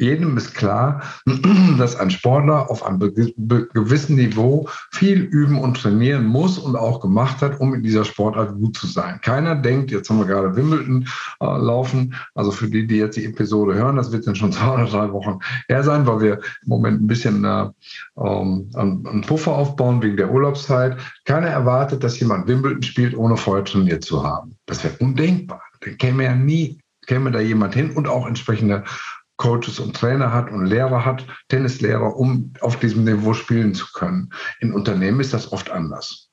jedem 0.00 0.36
ist 0.36 0.54
klar, 0.54 1.02
dass 1.78 1.96
ein 1.96 2.10
Sportler 2.10 2.70
auf 2.70 2.84
einem 2.84 2.98
gewissen 2.98 4.16
Niveau 4.16 4.68
viel 4.90 5.20
üben 5.20 5.58
und 5.58 5.76
trainieren 5.76 6.26
muss 6.26 6.58
und 6.58 6.76
auch 6.76 7.00
gemacht 7.00 7.42
hat, 7.42 7.60
um 7.60 7.74
in 7.74 7.82
dieser 7.82 8.04
Sportart 8.04 8.54
gut 8.54 8.76
zu 8.76 8.86
sein. 8.86 9.20
Keiner 9.20 9.54
denkt, 9.54 9.90
jetzt 9.90 10.08
haben 10.08 10.18
wir 10.18 10.26
gerade 10.26 10.56
Wimbledon 10.56 11.06
äh, 11.40 11.44
laufen, 11.44 12.14
also 12.34 12.50
für 12.50 12.68
die, 12.68 12.86
die 12.86 12.96
jetzt 12.96 13.16
die 13.16 13.26
Episode 13.26 13.74
hören, 13.74 13.96
das 13.96 14.12
wird 14.12 14.26
dann 14.26 14.36
schon 14.36 14.52
zwei 14.52 14.74
oder 14.74 14.86
drei 14.86 15.12
Wochen 15.12 15.38
her 15.68 15.82
sein, 15.82 16.06
weil 16.06 16.20
wir 16.20 16.34
im 16.34 16.68
Moment 16.68 17.02
ein 17.02 17.06
bisschen 17.06 17.44
äh, 17.44 17.66
ähm, 18.18 18.70
einen 18.74 19.22
Puffer 19.22 19.52
aufbauen 19.52 20.02
wegen 20.02 20.16
der 20.16 20.30
Urlaubszeit. 20.30 20.96
Keiner 21.24 21.48
erwartet, 21.48 22.02
dass 22.02 22.18
jemand 22.20 22.48
Wimbledon 22.48 22.82
spielt, 22.82 23.16
ohne 23.16 23.36
vorher 23.36 23.64
trainiert 23.64 24.04
zu 24.04 24.22
haben. 24.22 24.56
Das 24.66 24.82
wäre 24.82 24.94
undenkbar. 24.98 25.62
Dann 25.80 25.96
käme 25.98 26.24
ja 26.24 26.34
nie 26.34 26.80
käme 27.10 27.32
da 27.32 27.40
jemand 27.40 27.74
hin 27.74 27.90
und 27.90 28.06
auch 28.06 28.24
entsprechende 28.24 28.84
Coaches 29.40 29.80
und 29.80 29.96
Trainer 29.96 30.32
hat 30.32 30.52
und 30.52 30.66
Lehrer 30.66 31.06
hat, 31.06 31.26
Tennislehrer, 31.48 32.14
um 32.14 32.52
auf 32.60 32.78
diesem 32.78 33.04
Niveau 33.04 33.32
spielen 33.32 33.74
zu 33.74 33.86
können. 33.94 34.28
In 34.60 34.72
Unternehmen 34.72 35.20
ist 35.20 35.32
das 35.32 35.50
oft 35.50 35.70
anders. 35.70 36.28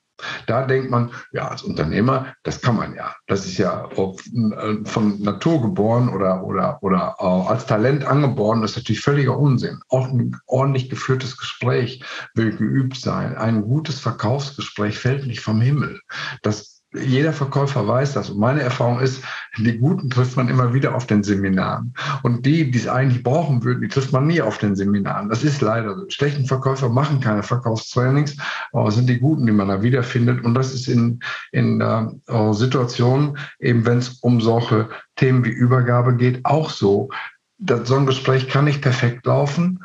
Da 0.46 0.66
denkt 0.66 0.90
man, 0.90 1.12
ja, 1.32 1.48
als 1.48 1.62
Unternehmer, 1.62 2.34
das 2.42 2.60
kann 2.60 2.76
man 2.76 2.94
ja. 2.94 3.14
Das 3.28 3.46
ist 3.46 3.56
ja 3.56 3.88
von 3.88 5.22
Natur 5.22 5.62
geboren 5.62 6.08
oder, 6.08 6.44
oder, 6.44 6.82
oder 6.82 7.18
als 7.20 7.66
Talent 7.66 8.04
angeboren. 8.04 8.60
Das 8.60 8.72
ist 8.72 8.78
natürlich 8.78 9.00
völliger 9.00 9.38
Unsinn. 9.38 9.80
Auch 9.88 10.08
ein 10.08 10.36
ordentlich 10.46 10.90
geführtes 10.90 11.36
Gespräch 11.36 12.04
will 12.34 12.54
geübt 12.54 12.96
sein. 12.96 13.36
Ein 13.36 13.62
gutes 13.62 14.00
Verkaufsgespräch 14.00 14.98
fällt 14.98 15.26
nicht 15.26 15.40
vom 15.40 15.60
Himmel. 15.60 16.00
Das 16.42 16.77
jeder 17.00 17.32
Verkäufer 17.32 17.86
weiß 17.86 18.14
das. 18.14 18.30
Und 18.30 18.38
meine 18.38 18.62
Erfahrung 18.62 19.00
ist, 19.00 19.22
die 19.56 19.78
Guten 19.78 20.10
trifft 20.10 20.36
man 20.36 20.48
immer 20.48 20.72
wieder 20.74 20.94
auf 20.94 21.06
den 21.06 21.22
Seminaren. 21.22 21.94
Und 22.22 22.46
die, 22.46 22.70
die 22.70 22.78
es 22.78 22.88
eigentlich 22.88 23.22
brauchen 23.22 23.62
würden, 23.64 23.82
die 23.82 23.88
trifft 23.88 24.12
man 24.12 24.26
nie 24.26 24.40
auf 24.40 24.58
den 24.58 24.76
Seminaren. 24.76 25.28
Das 25.28 25.44
ist 25.44 25.60
leider 25.60 25.96
so. 25.96 26.08
Schlechten 26.08 26.46
Verkäufer 26.46 26.88
machen 26.88 27.20
keine 27.20 27.42
Verkaufstrainings, 27.42 28.36
aber 28.72 28.88
es 28.88 28.94
sind 28.94 29.08
die 29.08 29.18
Guten, 29.18 29.46
die 29.46 29.52
man 29.52 29.68
da 29.68 29.82
wiederfindet. 29.82 30.44
Und 30.44 30.54
das 30.54 30.74
ist 30.74 30.88
in, 30.88 31.20
in 31.52 31.80
äh, 31.80 32.52
Situationen, 32.52 33.38
eben 33.58 33.84
wenn 33.86 33.98
es 33.98 34.20
um 34.20 34.40
solche 34.40 34.88
Themen 35.16 35.44
wie 35.44 35.50
Übergabe 35.50 36.16
geht, 36.16 36.44
auch 36.44 36.70
so. 36.70 37.08
Das, 37.58 37.88
so 37.88 37.96
ein 37.96 38.06
Gespräch 38.06 38.48
kann 38.48 38.66
nicht 38.66 38.82
perfekt 38.82 39.26
laufen 39.26 39.80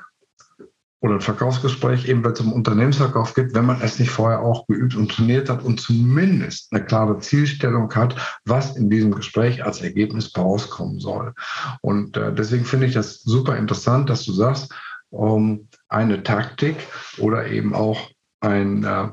oder 1.03 1.15
ein 1.15 1.22
Verkaufsgespräch, 1.22 2.07
eben 2.07 2.24
wenn 2.24 2.31
es 2.31 2.39
um 2.39 2.53
Unternehmensverkauf 2.53 3.33
geht, 3.33 3.53
wenn 3.53 3.65
man 3.65 3.81
es 3.81 4.00
nicht 4.00 4.10
vorher 4.10 4.39
auch 4.39 4.65
geübt 4.67 4.95
und 4.95 5.12
trainiert 5.12 5.50
hat 5.50 5.62
und 5.62 5.81
zumindest 5.81 6.72
eine 6.72 6.86
klare 6.86 7.19
Zielstellung 7.19 7.93
hat, 7.93 8.15
was 8.45 8.77
in 8.77 8.89
diesem 8.89 9.12
Gespräch 9.12 9.65
als 9.65 9.81
Ergebnis 9.81 10.31
herauskommen 10.33 11.00
soll. 11.00 11.33
Und 11.81 12.15
äh, 12.15 12.33
deswegen 12.33 12.63
finde 12.63 12.88
ich 12.88 12.93
das 12.93 13.22
super 13.22 13.57
interessant, 13.57 14.10
dass 14.10 14.24
du 14.24 14.31
sagst, 14.31 14.74
um, 15.10 15.67
eine 15.89 16.24
Taktik 16.24 16.77
oder 17.17 17.48
eben 17.48 17.75
auch 17.75 18.10
ein, 18.39 18.86
äh, 18.86 19.10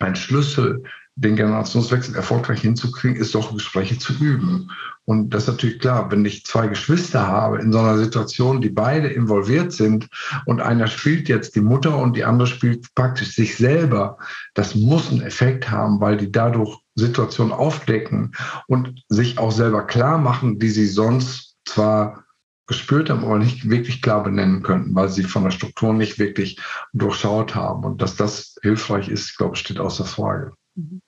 ein 0.00 0.16
Schlüssel, 0.16 0.82
den 1.18 1.34
Generationswechsel 1.34 2.14
erfolgreich 2.14 2.60
hinzukriegen, 2.60 3.16
ist 3.16 3.34
doch 3.34 3.54
Gespräche 3.54 3.98
zu 3.98 4.12
üben. 4.12 4.70
Und 5.06 5.30
das 5.30 5.44
ist 5.44 5.48
natürlich 5.48 5.78
klar, 5.78 6.10
wenn 6.10 6.24
ich 6.24 6.44
zwei 6.44 6.66
Geschwister 6.66 7.26
habe 7.26 7.58
in 7.58 7.72
so 7.72 7.78
einer 7.78 7.96
Situation, 7.96 8.60
die 8.60 8.68
beide 8.68 9.08
involviert 9.08 9.72
sind 9.72 10.08
und 10.44 10.60
einer 10.60 10.88
spielt 10.88 11.28
jetzt 11.28 11.56
die 11.56 11.62
Mutter 11.62 11.96
und 11.96 12.16
die 12.16 12.24
andere 12.24 12.46
spielt 12.46 12.94
praktisch 12.94 13.34
sich 13.34 13.56
selber, 13.56 14.18
das 14.52 14.74
muss 14.74 15.10
einen 15.10 15.22
Effekt 15.22 15.70
haben, 15.70 16.00
weil 16.00 16.18
die 16.18 16.30
dadurch 16.30 16.78
Situationen 16.96 17.52
aufdecken 17.52 18.32
und 18.66 19.02
sich 19.08 19.38
auch 19.38 19.52
selber 19.52 19.86
klar 19.86 20.18
machen, 20.18 20.58
die 20.58 20.70
sie 20.70 20.86
sonst 20.86 21.56
zwar 21.64 22.24
gespürt 22.66 23.08
haben, 23.08 23.24
aber 23.24 23.38
nicht 23.38 23.70
wirklich 23.70 24.02
klar 24.02 24.22
benennen 24.22 24.62
könnten, 24.62 24.94
weil 24.94 25.08
sie 25.08 25.22
von 25.22 25.44
der 25.44 25.50
Struktur 25.50 25.94
nicht 25.94 26.18
wirklich 26.18 26.60
durchschaut 26.92 27.54
haben. 27.54 27.84
Und 27.84 28.02
dass 28.02 28.16
das 28.16 28.56
hilfreich 28.60 29.08
ist, 29.08 29.36
glaube 29.38 29.54
ich, 29.54 29.60
steht 29.60 29.78
außer 29.78 30.04
Frage. 30.04 30.52
Mhm. 30.74 31.00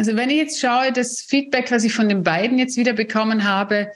Also 0.00 0.16
wenn 0.16 0.30
ich 0.30 0.38
jetzt 0.38 0.58
schaue, 0.58 0.92
das 0.92 1.20
Feedback, 1.20 1.70
was 1.70 1.84
ich 1.84 1.92
von 1.92 2.08
den 2.08 2.22
beiden 2.22 2.58
jetzt 2.58 2.78
wieder 2.78 2.94
bekommen 2.94 3.44
habe, 3.44 3.92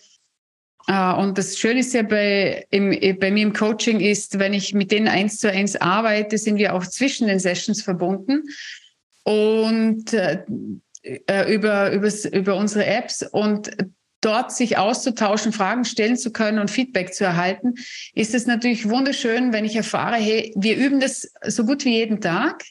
äh, 0.87 1.15
und 1.15 1.39
das 1.39 1.57
Schöne 1.57 1.81
ist 1.81 1.95
ja 1.95 2.03
bei, 2.03 2.67
im, 2.69 2.91
bei 3.19 3.31
mir 3.31 3.43
im 3.43 3.55
Coaching 3.55 4.01
ist, 4.01 4.39
wenn 4.39 4.53
ich 4.53 4.75
mit 4.75 4.93
denen 4.93 5.09
eins 5.09 5.39
zu 5.39 5.51
eins 5.51 5.77
arbeite, 5.77 6.37
sind 6.37 6.59
wir 6.59 6.75
auch 6.75 6.85
zwischen 6.85 7.27
den 7.27 7.39
Sessions 7.39 7.81
verbunden 7.81 8.43
und 9.23 10.13
äh, 10.13 10.45
äh 11.03 11.55
über, 11.55 11.91
über 11.91 12.57
unsere 12.57 12.85
Apps 12.85 13.23
und 13.23 13.75
dort 14.21 14.53
sich 14.53 14.77
auszutauschen, 14.77 15.55
Fragen 15.55 15.87
stellen 15.87 16.19
zu 16.19 16.33
können 16.33 16.59
und 16.59 16.71
Feedback 16.71 17.15
zu 17.15 17.25
erhalten, 17.25 17.77
ist 18.13 18.35
es 18.35 18.47
natürlich 18.47 18.91
wunderschön, 18.91 19.55
wenn 19.55 19.65
ich 19.65 19.75
erfahre, 19.75 20.17
hey, 20.17 20.53
wir 20.55 20.77
üben 20.77 21.01
das 21.01 21.33
so 21.47 21.65
gut 21.65 21.87
wie 21.87 21.97
jeden 21.97 22.21
Tag. 22.21 22.63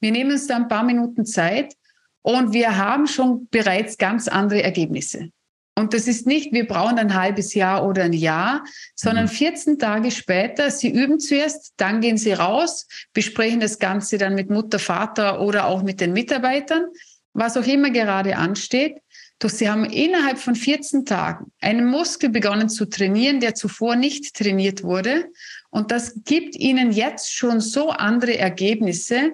Wir 0.00 0.10
nehmen 0.10 0.32
uns 0.32 0.48
da 0.48 0.56
ein 0.56 0.66
paar 0.66 0.82
Minuten 0.82 1.24
Zeit 1.24 1.76
und 2.24 2.54
wir 2.54 2.78
haben 2.78 3.06
schon 3.06 3.48
bereits 3.50 3.98
ganz 3.98 4.28
andere 4.28 4.62
Ergebnisse. 4.62 5.28
Und 5.76 5.92
das 5.92 6.08
ist 6.08 6.26
nicht, 6.26 6.52
wir 6.52 6.66
brauchen 6.66 6.98
ein 6.98 7.14
halbes 7.14 7.52
Jahr 7.52 7.86
oder 7.86 8.04
ein 8.04 8.12
Jahr, 8.14 8.64
sondern 8.94 9.28
14 9.28 9.74
mhm. 9.74 9.78
Tage 9.78 10.10
später, 10.10 10.70
Sie 10.70 10.88
üben 10.88 11.20
zuerst, 11.20 11.74
dann 11.76 12.00
gehen 12.00 12.16
Sie 12.16 12.32
raus, 12.32 12.86
besprechen 13.12 13.60
das 13.60 13.78
Ganze 13.78 14.16
dann 14.16 14.34
mit 14.34 14.48
Mutter, 14.50 14.78
Vater 14.78 15.42
oder 15.42 15.66
auch 15.66 15.82
mit 15.82 16.00
den 16.00 16.12
Mitarbeitern, 16.12 16.86
was 17.34 17.56
auch 17.58 17.66
immer 17.66 17.90
gerade 17.90 18.36
ansteht. 18.36 18.98
Doch 19.40 19.50
sie 19.50 19.68
haben 19.68 19.84
innerhalb 19.84 20.38
von 20.38 20.54
14 20.54 21.04
Tagen 21.04 21.52
einen 21.60 21.86
Muskel 21.86 22.30
begonnen 22.30 22.70
zu 22.70 22.86
trainieren, 22.86 23.40
der 23.40 23.54
zuvor 23.54 23.96
nicht 23.96 24.34
trainiert 24.34 24.84
wurde. 24.84 25.26
Und 25.70 25.90
das 25.90 26.14
gibt 26.24 26.56
ihnen 26.56 26.92
jetzt 26.92 27.34
schon 27.34 27.60
so 27.60 27.90
andere 27.90 28.38
Ergebnisse, 28.38 29.32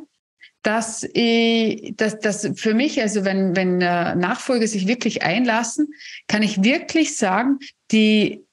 dass, 0.62 1.05
ich, 1.14 1.95
dass, 1.97 2.19
dass 2.19 2.50
für 2.55 2.75
mich, 2.75 3.00
also 3.00 3.25
wenn, 3.25 3.57
wenn 3.57 3.81
äh, 3.81 4.14
Nachfolger 4.14 4.67
sich 4.67 4.87
wirklich 4.87 5.23
einlassen, 5.23 5.95
kann 6.29 6.43
ich 6.43 6.62
wirklich 6.62 7.17
sagen, 7.17 7.59
die, 7.90 8.45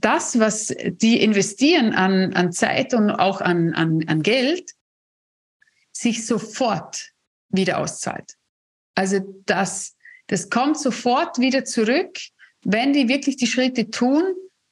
das, 0.00 0.38
was 0.38 0.74
die 0.84 1.22
investieren 1.22 1.92
an, 1.92 2.32
an 2.34 2.52
Zeit 2.52 2.94
und 2.94 3.10
auch 3.10 3.40
an, 3.40 3.74
an, 3.74 4.04
an 4.06 4.22
Geld, 4.22 4.70
sich 5.92 6.24
sofort 6.24 7.10
wieder 7.50 7.78
auszahlt. 7.78 8.36
Also 8.94 9.20
das, 9.46 9.96
das 10.28 10.48
kommt 10.48 10.78
sofort 10.78 11.38
wieder 11.38 11.64
zurück, 11.64 12.18
wenn 12.62 12.92
die 12.92 13.08
wirklich 13.08 13.36
die 13.36 13.46
Schritte 13.46 13.90
tun, 13.90 14.22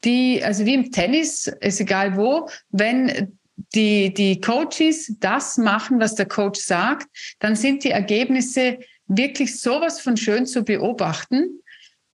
die, 0.05 0.43
also 0.45 0.65
wie 0.65 0.75
im 0.75 0.93
Tennis, 0.93 1.49
ist 1.61 1.81
egal 1.81 2.17
wo, 2.17 2.49
wenn 2.71 3.39
die, 3.75 4.13
die 4.15 4.41
Coaches 4.41 5.15
das 5.19 5.59
machen, 5.59 6.01
was 6.01 6.15
der 6.15 6.27
Coach 6.27 6.61
sagt, 6.61 7.09
dann 7.41 7.57
sind 7.57 7.85
die 7.85 7.91
Ergebnisse 7.91 8.79
wirklich 9.07 9.61
sowas 9.61 10.01
von 10.01 10.17
schön 10.17 10.47
zu 10.47 10.63
beobachten. 10.63 11.61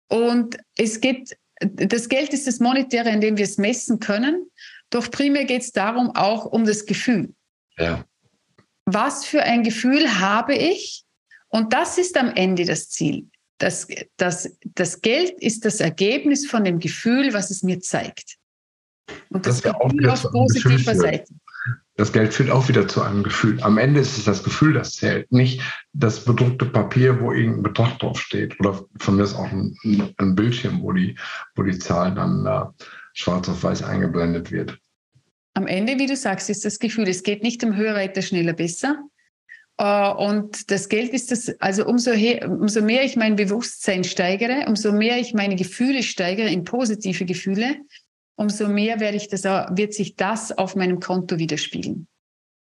Und 0.08 0.56
es 0.76 1.00
geht, 1.00 1.36
das 1.60 2.08
Geld 2.08 2.32
ist 2.32 2.46
das 2.46 2.60
Monetäre, 2.60 3.10
in 3.10 3.20
dem 3.20 3.36
wir 3.36 3.44
es 3.44 3.58
messen 3.58 3.98
können. 3.98 4.50
Doch 4.90 5.10
primär 5.10 5.44
geht 5.44 5.62
es 5.62 5.72
darum 5.72 6.14
auch 6.14 6.46
um 6.46 6.64
das 6.64 6.86
Gefühl. 6.86 7.34
Ja. 7.76 8.04
Was 8.86 9.24
für 9.24 9.42
ein 9.42 9.62
Gefühl 9.62 10.20
habe 10.20 10.54
ich? 10.54 11.04
Und 11.48 11.72
das 11.72 11.98
ist 11.98 12.16
am 12.16 12.32
Ende 12.34 12.64
das 12.64 12.90
Ziel. 12.90 13.28
Das, 13.58 13.86
das, 14.16 14.56
das 14.74 15.00
Geld 15.00 15.40
ist 15.40 15.64
das 15.64 15.80
Ergebnis 15.80 16.46
von 16.46 16.64
dem 16.64 16.80
Gefühl, 16.80 17.32
was 17.32 17.50
es 17.50 17.62
mir 17.62 17.80
zeigt. 17.80 18.36
Und 19.30 19.46
das, 19.46 19.60
das 19.60 19.72
Gefühl 19.72 20.08
auf 20.08 20.22
positiver 20.30 20.94
Seite. 20.94 21.32
Das 21.96 22.12
Geld 22.12 22.34
führt 22.34 22.50
auch 22.50 22.68
wieder 22.68 22.88
zu 22.88 23.02
einem 23.02 23.22
Gefühl. 23.22 23.62
Am 23.62 23.78
Ende 23.78 24.00
ist 24.00 24.18
es 24.18 24.24
das 24.24 24.42
Gefühl, 24.42 24.74
das 24.74 24.96
zählt, 24.96 25.30
nicht 25.30 25.62
das 25.92 26.24
bedruckte 26.24 26.66
Papier, 26.66 27.20
wo 27.20 27.32
irgendein 27.32 27.62
Betrag 27.62 27.98
draufsteht. 28.00 28.58
Oder 28.58 28.84
von 28.98 29.16
mir 29.16 29.22
ist 29.22 29.34
auch 29.34 29.50
ein, 29.50 29.76
ein 30.18 30.34
Bildschirm, 30.34 30.82
wo 30.82 30.92
die, 30.92 31.16
wo 31.54 31.62
die 31.62 31.78
Zahl 31.78 32.14
dann 32.14 32.44
äh, 32.46 32.64
schwarz 33.12 33.48
auf 33.48 33.62
weiß 33.62 33.84
eingeblendet 33.84 34.50
wird. 34.50 34.76
Am 35.54 35.68
Ende, 35.68 35.98
wie 35.98 36.06
du 36.06 36.16
sagst, 36.16 36.50
ist 36.50 36.64
das 36.64 36.80
Gefühl, 36.80 37.08
es 37.08 37.22
geht 37.22 37.44
nicht 37.44 37.62
um 37.62 37.76
höher, 37.76 37.94
weiter, 37.94 38.22
schneller, 38.22 38.54
besser, 38.54 38.98
äh, 39.76 40.10
und 40.10 40.70
das 40.70 40.88
Geld 40.88 41.12
ist 41.12 41.30
das, 41.30 41.60
also 41.60 41.86
umso, 41.86 42.12
her, 42.12 42.48
umso 42.48 42.80
mehr 42.80 43.04
ich 43.04 43.16
mein 43.16 43.36
Bewusstsein 43.36 44.04
steigere, 44.04 44.66
umso 44.66 44.92
mehr 44.92 45.18
ich 45.18 45.34
meine 45.34 45.56
Gefühle 45.56 46.02
steigere 46.02 46.48
in 46.48 46.64
positive 46.64 47.24
Gefühle, 47.24 47.76
umso 48.36 48.68
mehr 48.68 49.00
werde 49.00 49.16
ich 49.16 49.28
das, 49.28 49.44
wird 49.44 49.94
sich 49.94 50.16
das 50.16 50.52
auf 50.52 50.76
meinem 50.76 51.00
Konto 51.00 51.38
widerspiegeln. 51.38 52.06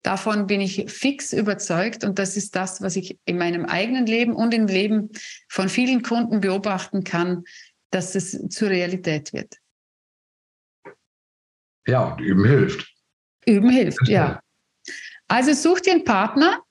Davon 0.03 0.47
bin 0.47 0.61
ich 0.61 0.91
fix 0.91 1.33
überzeugt 1.33 2.05
und 2.05 2.19
das 2.19 2.37
ist 2.37 2.55
das, 2.55 2.81
was 2.81 2.97
ich 2.97 3.19
in 3.25 3.37
meinem 3.37 3.65
eigenen 3.67 4.07
Leben 4.07 4.33
und 4.33 4.55
im 4.55 4.67
Leben 4.67 5.11
von 5.49 5.69
vielen 5.69 6.03
Kunden 6.03 6.41
beobachten 6.41 7.05
kann, 7.05 7.45
dass 7.91 8.15
es 8.15 8.49
zur 8.49 8.71
Realität 8.71 9.33
wird. 9.33 9.57
Ja, 11.87 12.17
üben 12.21 12.45
hilft. 12.45 12.87
Üben 13.47 13.71
hilft, 13.71 14.07
ja. 14.09 14.41
Also 15.27 15.53
such 15.53 15.81
dir 15.81 15.93
einen 15.93 16.05
Partner, 16.05 16.63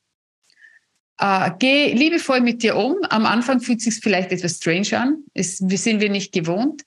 Uh, 1.19 1.49
geh 1.57 1.93
liebevoll 1.93 2.41
mit 2.41 2.61
dir 2.61 2.75
um. 2.75 2.97
Am 3.09 3.25
Anfang 3.25 3.59
fühlt 3.59 3.79
es 3.79 3.85
sich 3.85 3.95
vielleicht 4.03 4.31
etwas 4.31 4.57
strange 4.57 4.95
an. 4.95 5.23
Wir 5.33 5.77
sind 5.79 5.99
wir 5.99 6.11
nicht 6.11 6.31
gewohnt. 6.31 6.83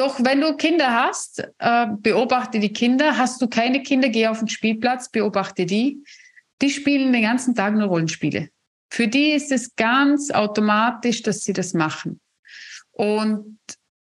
Doch 0.00 0.24
wenn 0.24 0.40
du 0.40 0.56
Kinder 0.56 0.94
hast, 0.94 1.46
uh, 1.62 1.94
beobachte 1.98 2.58
die 2.58 2.72
Kinder. 2.72 3.18
Hast 3.18 3.42
du 3.42 3.48
keine 3.48 3.82
Kinder, 3.82 4.08
geh 4.08 4.28
auf 4.28 4.38
den 4.38 4.48
Spielplatz, 4.48 5.10
beobachte 5.10 5.66
die. 5.66 6.02
Die 6.62 6.70
spielen 6.70 7.12
den 7.12 7.20
ganzen 7.20 7.54
Tag 7.54 7.74
nur 7.74 7.88
Rollenspiele. 7.88 8.48
Für 8.90 9.08
die 9.08 9.32
ist 9.32 9.52
es 9.52 9.76
ganz 9.76 10.30
automatisch, 10.30 11.22
dass 11.22 11.44
sie 11.44 11.52
das 11.52 11.74
machen. 11.74 12.18
Und 12.92 13.58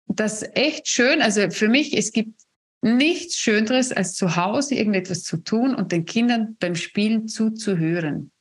das 0.05 0.43
ist 0.43 0.55
echt 0.55 0.87
schön. 0.87 1.19
Also 1.19 1.49
für 1.49 1.67
mich, 1.67 1.97
es 1.97 2.11
gibt 2.11 2.41
nichts 2.83 3.39
Schöneres, 3.39 3.91
als 3.91 4.13
zu 4.13 4.35
Hause 4.35 4.75
irgendetwas 4.75 5.23
zu 5.23 5.37
tun 5.37 5.73
und 5.73 5.91
den 5.91 6.05
Kindern 6.05 6.57
beim 6.59 6.75
Spielen 6.75 7.27
zuzuhören 7.27 8.31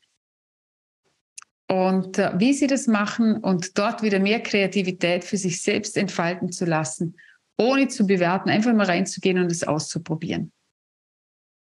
und 1.69 2.19
äh, 2.19 2.33
wie 2.37 2.53
sie 2.53 2.67
das 2.67 2.87
machen 2.87 3.39
und 3.39 3.77
dort 3.79 4.03
wieder 4.03 4.19
mehr 4.19 4.41
Kreativität 4.41 5.25
für 5.25 5.37
sich 5.37 5.63
selbst 5.63 5.97
entfalten 5.97 6.53
zu 6.53 6.65
lassen, 6.65 7.17
ohne 7.59 7.89
zu 7.89 8.07
bewerten, 8.07 8.51
einfach 8.51 8.75
mal 8.75 8.87
reinzugehen 8.87 9.39
und 9.39 9.51
es 9.51 9.65
auszuprobieren. 9.65 10.53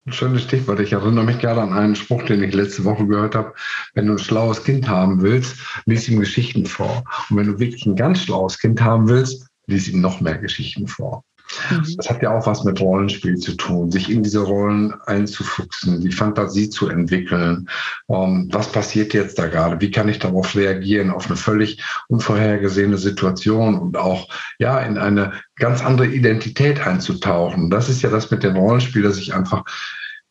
Ein 0.06 0.12
schönes 0.12 0.44
Stichwort. 0.44 0.82
Ich 0.82 0.92
erinnere 0.92 1.24
mich 1.24 1.40
gerade 1.40 1.62
an 1.62 1.72
einen 1.72 1.96
Spruch, 1.96 2.24
den 2.24 2.44
ich 2.44 2.54
letzte 2.54 2.84
Woche 2.84 3.08
gehört 3.08 3.36
habe. 3.36 3.54
Wenn 3.94 4.08
du 4.08 4.14
ein 4.14 4.20
schlaues 4.20 4.64
Kind 4.64 4.88
haben 4.90 5.22
willst, 5.22 5.58
lies 5.86 6.10
ihm 6.10 6.20
Geschichten 6.20 6.66
vor. 6.66 7.06
Und 7.30 7.38
wenn 7.38 7.48
du 7.48 7.60
wirklich 7.60 7.86
ein 7.86 7.96
ganz 7.96 8.24
schlaues 8.24 8.60
Kind 8.60 8.82
haben 8.82 9.08
willst, 9.08 9.48
lies 9.68 9.88
ihm 9.88 10.02
noch 10.02 10.20
mehr 10.20 10.38
Geschichten 10.40 10.88
vor. 10.88 11.24
Mhm. 11.70 11.96
Das 11.98 12.10
hat 12.10 12.22
ja 12.22 12.38
auch 12.38 12.46
was 12.46 12.64
mit 12.64 12.80
Rollenspiel 12.80 13.38
zu 13.38 13.54
tun, 13.54 13.92
sich 13.92 14.10
in 14.10 14.24
diese 14.24 14.42
Rollen 14.42 14.94
einzufuchsen, 15.06 16.02
die 16.02 16.12
Fantasie 16.12 16.70
zu 16.70 16.90
entwickeln. 16.90 17.70
Um, 18.08 18.48
was 18.52 18.72
passiert 18.72 19.14
jetzt 19.14 19.40
da 19.40 19.48
gerade? 19.48 19.80
Wie 19.82 19.92
kann 19.92 20.10
ich 20.10 20.20
darauf 20.20 20.56
reagieren, 20.56 21.12
auf 21.12 21.28
eine 21.28 21.36
völlig 21.36 21.84
unvorhergesehene 22.08 22.98
Situation 22.98 23.78
und 23.78 23.98
auch 23.98 24.30
ja 24.60 24.80
in 24.80 24.98
eine 24.98 25.34
ganz 25.56 25.84
andere 25.84 26.08
Identität 26.08 26.86
einzutauchen? 26.86 27.70
Das 27.70 27.90
ist 27.90 28.02
ja 28.02 28.10
das 28.10 28.32
mit 28.32 28.44
dem 28.44 28.56
Rollenspiel, 28.56 29.04
dass 29.04 29.18
ich 29.18 29.34
einfach 29.34 29.64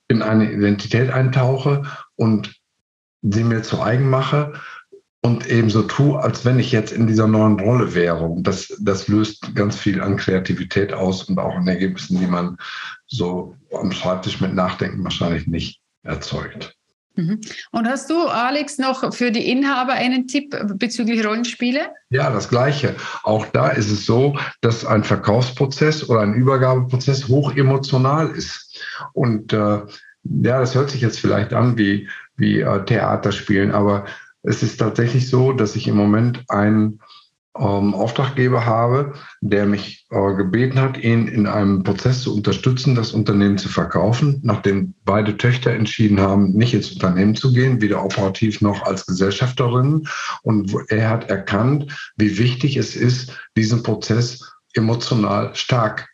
in 0.08 0.22
eine 0.22 0.52
Identität 0.52 1.10
eintauche 1.10 1.82
und 2.16 2.54
sie 3.22 3.44
mir 3.44 3.62
zu 3.62 3.80
eigen 3.80 4.10
mache 4.10 4.52
und 5.22 5.48
eben 5.48 5.70
so 5.70 5.82
tue, 5.82 6.20
als 6.20 6.44
wenn 6.44 6.58
ich 6.58 6.72
jetzt 6.72 6.92
in 6.92 7.06
dieser 7.06 7.28
neuen 7.28 7.58
Rolle 7.58 7.94
wäre. 7.94 8.24
Und 8.24 8.46
das, 8.46 8.76
das 8.80 9.06
löst 9.06 9.54
ganz 9.54 9.76
viel 9.76 10.02
an 10.02 10.16
Kreativität 10.16 10.92
aus 10.92 11.24
und 11.24 11.38
auch 11.38 11.54
an 11.54 11.68
Ergebnissen, 11.68 12.18
die 12.18 12.26
man 12.26 12.56
so 13.06 13.56
am 13.72 13.92
Schreibtisch 13.92 14.40
mit 14.40 14.52
Nachdenken 14.52 15.04
wahrscheinlich 15.04 15.46
nicht 15.46 15.80
erzeugt. 16.02 16.76
Mhm. 17.14 17.40
Und 17.70 17.86
hast 17.86 18.10
du, 18.10 18.26
Alex, 18.26 18.78
noch 18.78 19.14
für 19.14 19.30
die 19.30 19.48
Inhaber 19.48 19.92
einen 19.92 20.26
Tipp 20.26 20.56
bezüglich 20.74 21.24
Rollenspiele? 21.24 21.90
Ja, 22.10 22.30
das 22.30 22.48
Gleiche. 22.48 22.96
Auch 23.22 23.46
da 23.46 23.68
ist 23.68 23.90
es 23.90 24.06
so, 24.06 24.36
dass 24.60 24.84
ein 24.84 25.04
Verkaufsprozess 25.04 26.08
oder 26.08 26.20
ein 26.20 26.34
Übergabeprozess 26.34 27.28
hoch 27.28 27.54
emotional 27.54 28.30
ist. 28.30 28.82
Und 29.12 29.52
äh, 29.52 29.82
ja, 30.24 30.60
das 30.60 30.74
hört 30.74 30.90
sich 30.90 31.00
jetzt 31.00 31.20
vielleicht 31.20 31.52
an 31.52 31.76
wie, 31.76 32.08
wie 32.36 32.60
äh, 32.60 32.84
Theaterspielen, 32.84 33.72
aber 33.72 34.06
es 34.42 34.62
ist 34.62 34.78
tatsächlich 34.78 35.28
so, 35.28 35.52
dass 35.52 35.76
ich 35.76 35.88
im 35.88 35.96
Moment 35.96 36.44
ein 36.48 37.00
ähm, 37.58 37.94
Auftraggeber 37.94 38.64
habe, 38.64 39.12
der 39.40 39.66
mich 39.66 40.06
äh, 40.10 40.34
gebeten 40.34 40.80
hat, 40.80 40.96
ihn 40.96 41.28
in 41.28 41.46
einem 41.46 41.82
Prozess 41.82 42.22
zu 42.22 42.34
unterstützen, 42.34 42.94
das 42.94 43.12
Unternehmen 43.12 43.58
zu 43.58 43.68
verkaufen, 43.68 44.40
nachdem 44.42 44.94
beide 45.04 45.36
Töchter 45.36 45.72
entschieden 45.72 46.20
haben, 46.20 46.52
nicht 46.52 46.72
ins 46.72 46.92
Unternehmen 46.92 47.34
zu 47.34 47.52
gehen, 47.52 47.80
weder 47.82 48.02
operativ 48.02 48.62
noch 48.62 48.82
als 48.84 49.04
Gesellschafterin. 49.06 50.08
Und 50.42 50.74
er 50.88 51.10
hat 51.10 51.28
erkannt, 51.28 52.12
wie 52.16 52.38
wichtig 52.38 52.76
es 52.76 52.96
ist, 52.96 53.38
diesen 53.56 53.82
Prozess 53.82 54.50
emotional 54.74 55.54
stark 55.54 56.08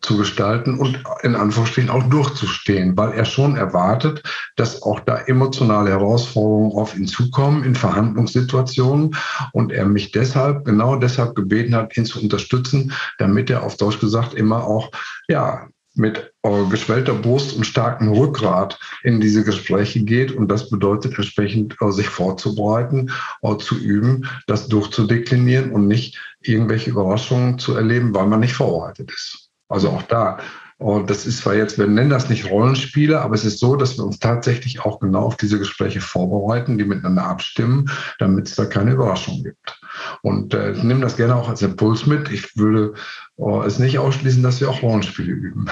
zu 0.00 0.16
gestalten 0.16 0.78
und 0.78 1.02
in 1.22 1.34
Anführungsstrichen 1.34 1.90
auch 1.90 2.02
durchzustehen, 2.04 2.96
weil 2.96 3.12
er 3.12 3.24
schon 3.24 3.56
erwartet, 3.56 4.22
dass 4.56 4.82
auch 4.82 5.00
da 5.00 5.16
emotionale 5.18 5.90
Herausforderungen 5.90 6.72
auf 6.72 6.96
ihn 6.96 7.06
zukommen 7.06 7.64
in 7.64 7.74
Verhandlungssituationen 7.74 9.16
und 9.52 9.72
er 9.72 9.86
mich 9.86 10.12
deshalb, 10.12 10.64
genau 10.64 10.96
deshalb 10.96 11.34
gebeten 11.34 11.74
hat, 11.74 11.96
ihn 11.96 12.04
zu 12.04 12.20
unterstützen, 12.20 12.92
damit 13.18 13.50
er 13.50 13.62
auf 13.62 13.76
Deutsch 13.76 14.00
gesagt 14.00 14.34
immer 14.34 14.64
auch, 14.64 14.90
ja, 15.28 15.68
mit 15.96 16.32
äh, 16.42 16.64
geschwellter 16.70 17.14
Brust 17.14 17.56
und 17.56 17.64
starkem 17.64 18.12
Rückgrat 18.12 18.78
in 19.02 19.20
diese 19.20 19.42
Gespräche 19.44 20.04
geht. 20.04 20.30
Und 20.30 20.48
das 20.48 20.68
bedeutet 20.68 21.16
entsprechend, 21.16 21.74
äh, 21.80 21.90
sich 21.90 22.08
vorzubereiten, 22.08 23.10
äh, 23.42 23.56
zu 23.56 23.76
üben, 23.76 24.28
das 24.46 24.68
durchzudeklinieren 24.68 25.72
und 25.72 25.88
nicht 25.88 26.20
irgendwelche 26.42 26.90
Überraschungen 26.90 27.58
zu 27.58 27.74
erleben, 27.74 28.14
weil 28.14 28.26
man 28.26 28.40
nicht 28.40 28.52
vorbereitet 28.52 29.10
ist. 29.10 29.45
Also 29.68 29.90
auch 29.90 30.02
da. 30.02 30.38
Und 30.78 31.08
das 31.08 31.26
ist 31.26 31.38
zwar 31.38 31.54
jetzt, 31.54 31.78
wir 31.78 31.86
nennen 31.86 32.10
das 32.10 32.28
nicht 32.28 32.50
Rollenspiele, 32.50 33.20
aber 33.20 33.34
es 33.34 33.46
ist 33.46 33.58
so, 33.60 33.76
dass 33.76 33.96
wir 33.96 34.04
uns 34.04 34.18
tatsächlich 34.18 34.80
auch 34.80 35.00
genau 35.00 35.22
auf 35.22 35.36
diese 35.38 35.58
Gespräche 35.58 36.02
vorbereiten, 36.02 36.76
die 36.76 36.84
miteinander 36.84 37.24
abstimmen, 37.24 37.90
damit 38.18 38.48
es 38.48 38.56
da 38.56 38.66
keine 38.66 38.92
Überraschung 38.92 39.42
gibt. 39.42 39.80
Und 40.20 40.52
äh, 40.52 40.72
ich 40.72 40.82
nehme 40.82 41.00
das 41.00 41.16
gerne 41.16 41.34
auch 41.34 41.48
als 41.48 41.62
Impuls 41.62 42.04
mit. 42.04 42.30
Ich 42.30 42.58
würde 42.58 42.92
äh, 43.38 43.64
es 43.64 43.78
nicht 43.78 43.98
ausschließen, 43.98 44.42
dass 44.42 44.60
wir 44.60 44.68
auch 44.68 44.82
Rollenspiele 44.82 45.32
üben. 45.32 45.66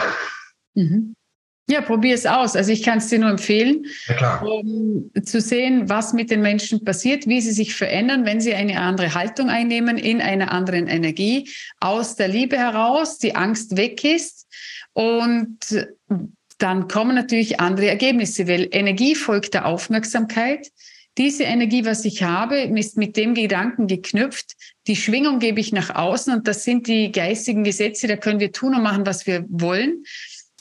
Mhm. 0.74 1.14
Ja, 1.66 1.80
probier 1.80 2.14
es 2.14 2.26
aus. 2.26 2.56
Also 2.56 2.72
ich 2.72 2.82
kann 2.82 2.98
es 2.98 3.08
dir 3.08 3.18
nur 3.18 3.30
empfehlen, 3.30 3.86
um 4.42 5.10
zu 5.24 5.40
sehen, 5.40 5.88
was 5.88 6.12
mit 6.12 6.30
den 6.30 6.42
Menschen 6.42 6.84
passiert, 6.84 7.26
wie 7.26 7.40
sie 7.40 7.52
sich 7.52 7.74
verändern, 7.74 8.26
wenn 8.26 8.40
sie 8.40 8.52
eine 8.52 8.80
andere 8.80 9.14
Haltung 9.14 9.48
einnehmen, 9.48 9.96
in 9.96 10.20
einer 10.20 10.52
anderen 10.52 10.88
Energie, 10.88 11.48
aus 11.80 12.16
der 12.16 12.28
Liebe 12.28 12.58
heraus, 12.58 13.18
die 13.18 13.34
Angst 13.34 13.78
weg 13.78 14.04
ist. 14.04 14.46
Und 14.92 15.58
dann 16.58 16.86
kommen 16.86 17.14
natürlich 17.14 17.60
andere 17.60 17.88
Ergebnisse, 17.88 18.46
weil 18.46 18.68
Energie 18.70 19.14
folgt 19.14 19.54
der 19.54 19.64
Aufmerksamkeit. 19.64 20.70
Diese 21.16 21.44
Energie, 21.44 21.84
was 21.84 22.04
ich 22.04 22.24
habe, 22.24 22.58
ist 22.58 22.98
mit 22.98 23.16
dem 23.16 23.34
Gedanken 23.34 23.86
geknüpft. 23.86 24.54
Die 24.86 24.96
Schwingung 24.96 25.38
gebe 25.38 25.60
ich 25.60 25.72
nach 25.72 25.94
außen 25.94 26.34
und 26.34 26.48
das 26.48 26.64
sind 26.64 26.88
die 26.88 27.12
geistigen 27.12 27.64
Gesetze, 27.64 28.08
da 28.08 28.16
können 28.16 28.40
wir 28.40 28.52
tun 28.52 28.74
und 28.74 28.82
machen, 28.82 29.06
was 29.06 29.26
wir 29.26 29.46
wollen. 29.48 30.04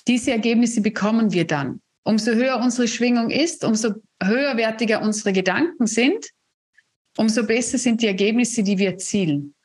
Diese 0.08 0.32
Ergebnisse 0.32 0.82
bekommen 0.82 1.32
wir 1.32 1.46
dann. 1.46 1.82
Umso 2.04 2.32
höher 2.32 2.60
unsere 2.60 2.88
Schwingung 2.88 3.30
ist, 3.30 3.64
umso 3.64 3.94
höherwertiger 4.22 5.02
unsere 5.02 5.32
Gedanken 5.32 5.88
sind, 5.88 6.30
umso 7.18 7.46
besser 7.46 7.78
sind 7.78 8.02
die 8.02 8.08
Ergebnisse, 8.08 8.64
die 8.64 8.78
wir 8.78 8.92
erzielen. 8.92 9.56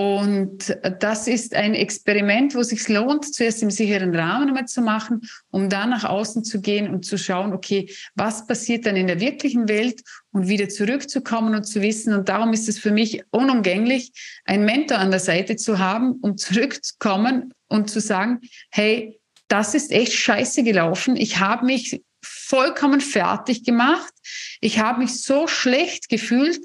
Und 0.00 0.78
das 1.00 1.26
ist 1.26 1.56
ein 1.56 1.74
Experiment, 1.74 2.54
wo 2.54 2.60
es 2.60 2.68
sich 2.68 2.88
lohnt, 2.88 3.34
zuerst 3.34 3.64
im 3.64 3.70
sicheren 3.72 4.14
Rahmen 4.14 4.46
einmal 4.46 4.66
zu 4.66 4.80
machen, 4.80 5.22
um 5.50 5.68
dann 5.68 5.90
nach 5.90 6.04
außen 6.04 6.44
zu 6.44 6.60
gehen 6.60 6.88
und 6.88 7.04
zu 7.04 7.18
schauen, 7.18 7.52
okay, 7.52 7.92
was 8.14 8.46
passiert 8.46 8.86
dann 8.86 8.94
in 8.94 9.08
der 9.08 9.18
wirklichen 9.18 9.68
Welt 9.68 10.02
und 10.30 10.46
wieder 10.46 10.68
zurückzukommen 10.68 11.56
und 11.56 11.64
zu 11.64 11.82
wissen. 11.82 12.12
Und 12.12 12.28
darum 12.28 12.52
ist 12.52 12.68
es 12.68 12.78
für 12.78 12.92
mich 12.92 13.24
unumgänglich, 13.32 14.12
einen 14.44 14.64
Mentor 14.64 14.98
an 14.98 15.10
der 15.10 15.18
Seite 15.18 15.56
zu 15.56 15.80
haben, 15.80 16.12
um 16.20 16.36
zurückzukommen 16.36 17.52
und 17.66 17.90
zu 17.90 18.00
sagen, 18.00 18.38
hey, 18.70 19.17
das 19.48 19.74
ist 19.74 19.90
echt 19.90 20.12
scheiße 20.12 20.62
gelaufen. 20.62 21.16
Ich 21.16 21.40
habe 21.40 21.66
mich 21.66 22.02
vollkommen 22.22 23.00
fertig 23.00 23.64
gemacht. 23.64 24.12
Ich 24.60 24.78
habe 24.78 25.00
mich 25.00 25.22
so 25.22 25.46
schlecht 25.46 26.08
gefühlt. 26.08 26.60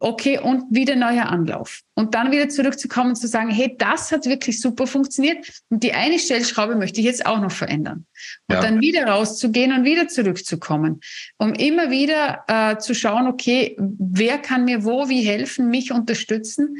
Okay, 0.00 0.38
und 0.38 0.62
wieder 0.70 0.94
neuer 0.94 1.26
Anlauf. 1.26 1.80
Und 1.96 2.14
dann 2.14 2.30
wieder 2.30 2.48
zurückzukommen 2.48 3.10
und 3.10 3.16
zu 3.16 3.26
sagen, 3.26 3.50
hey, 3.50 3.74
das 3.76 4.12
hat 4.12 4.26
wirklich 4.26 4.60
super 4.60 4.86
funktioniert. 4.86 5.44
Und 5.70 5.82
die 5.82 5.92
eine 5.92 6.20
Stellschraube 6.20 6.76
möchte 6.76 7.00
ich 7.00 7.06
jetzt 7.06 7.26
auch 7.26 7.40
noch 7.40 7.50
verändern. 7.50 8.06
Und 8.46 8.54
ja. 8.54 8.60
dann 8.60 8.80
wieder 8.80 9.06
rauszugehen 9.08 9.72
und 9.72 9.84
wieder 9.84 10.06
zurückzukommen. 10.06 11.00
Um 11.36 11.52
immer 11.52 11.90
wieder 11.90 12.44
äh, 12.46 12.78
zu 12.78 12.94
schauen, 12.94 13.26
okay, 13.26 13.76
wer 13.78 14.38
kann 14.38 14.64
mir 14.64 14.84
wo, 14.84 15.08
wie 15.08 15.22
helfen, 15.22 15.68
mich 15.68 15.90
unterstützen 15.90 16.76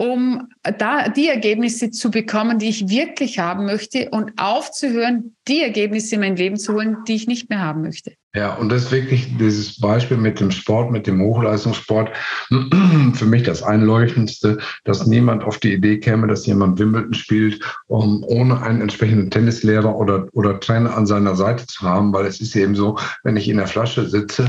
um 0.00 0.48
da 0.62 1.10
die 1.10 1.28
Ergebnisse 1.28 1.90
zu 1.90 2.10
bekommen, 2.10 2.58
die 2.58 2.70
ich 2.70 2.88
wirklich 2.88 3.38
haben 3.38 3.66
möchte 3.66 4.08
und 4.08 4.32
aufzuhören, 4.38 5.36
die 5.46 5.60
Ergebnisse 5.60 6.14
in 6.14 6.22
mein 6.22 6.36
Leben 6.36 6.56
zu 6.56 6.72
holen, 6.72 6.96
die 7.06 7.16
ich 7.16 7.26
nicht 7.26 7.50
mehr 7.50 7.60
haben 7.60 7.82
möchte. 7.82 8.14
Ja, 8.32 8.54
und 8.54 8.68
das 8.68 8.84
ist 8.84 8.92
wirklich 8.92 9.36
dieses 9.38 9.80
Beispiel 9.80 10.16
mit 10.16 10.38
dem 10.38 10.52
Sport, 10.52 10.92
mit 10.92 11.08
dem 11.08 11.20
Hochleistungssport, 11.20 12.10
für 13.14 13.26
mich 13.26 13.42
das 13.42 13.64
Einleuchtendste, 13.64 14.58
dass 14.84 15.06
niemand 15.06 15.42
auf 15.42 15.58
die 15.58 15.72
Idee 15.72 15.98
käme, 15.98 16.28
dass 16.28 16.46
jemand 16.46 16.78
Wimbledon 16.78 17.14
spielt, 17.14 17.60
um, 17.88 18.22
ohne 18.22 18.62
einen 18.62 18.82
entsprechenden 18.82 19.32
Tennislehrer 19.32 19.96
oder, 19.96 20.28
oder 20.32 20.60
Trainer 20.60 20.96
an 20.96 21.06
seiner 21.06 21.34
Seite 21.34 21.66
zu 21.66 21.82
haben, 21.82 22.12
weil 22.12 22.26
es 22.26 22.40
ist 22.40 22.54
eben 22.54 22.76
so, 22.76 22.96
wenn 23.24 23.36
ich 23.36 23.48
in 23.48 23.56
der 23.56 23.66
Flasche 23.66 24.08
sitze 24.08 24.48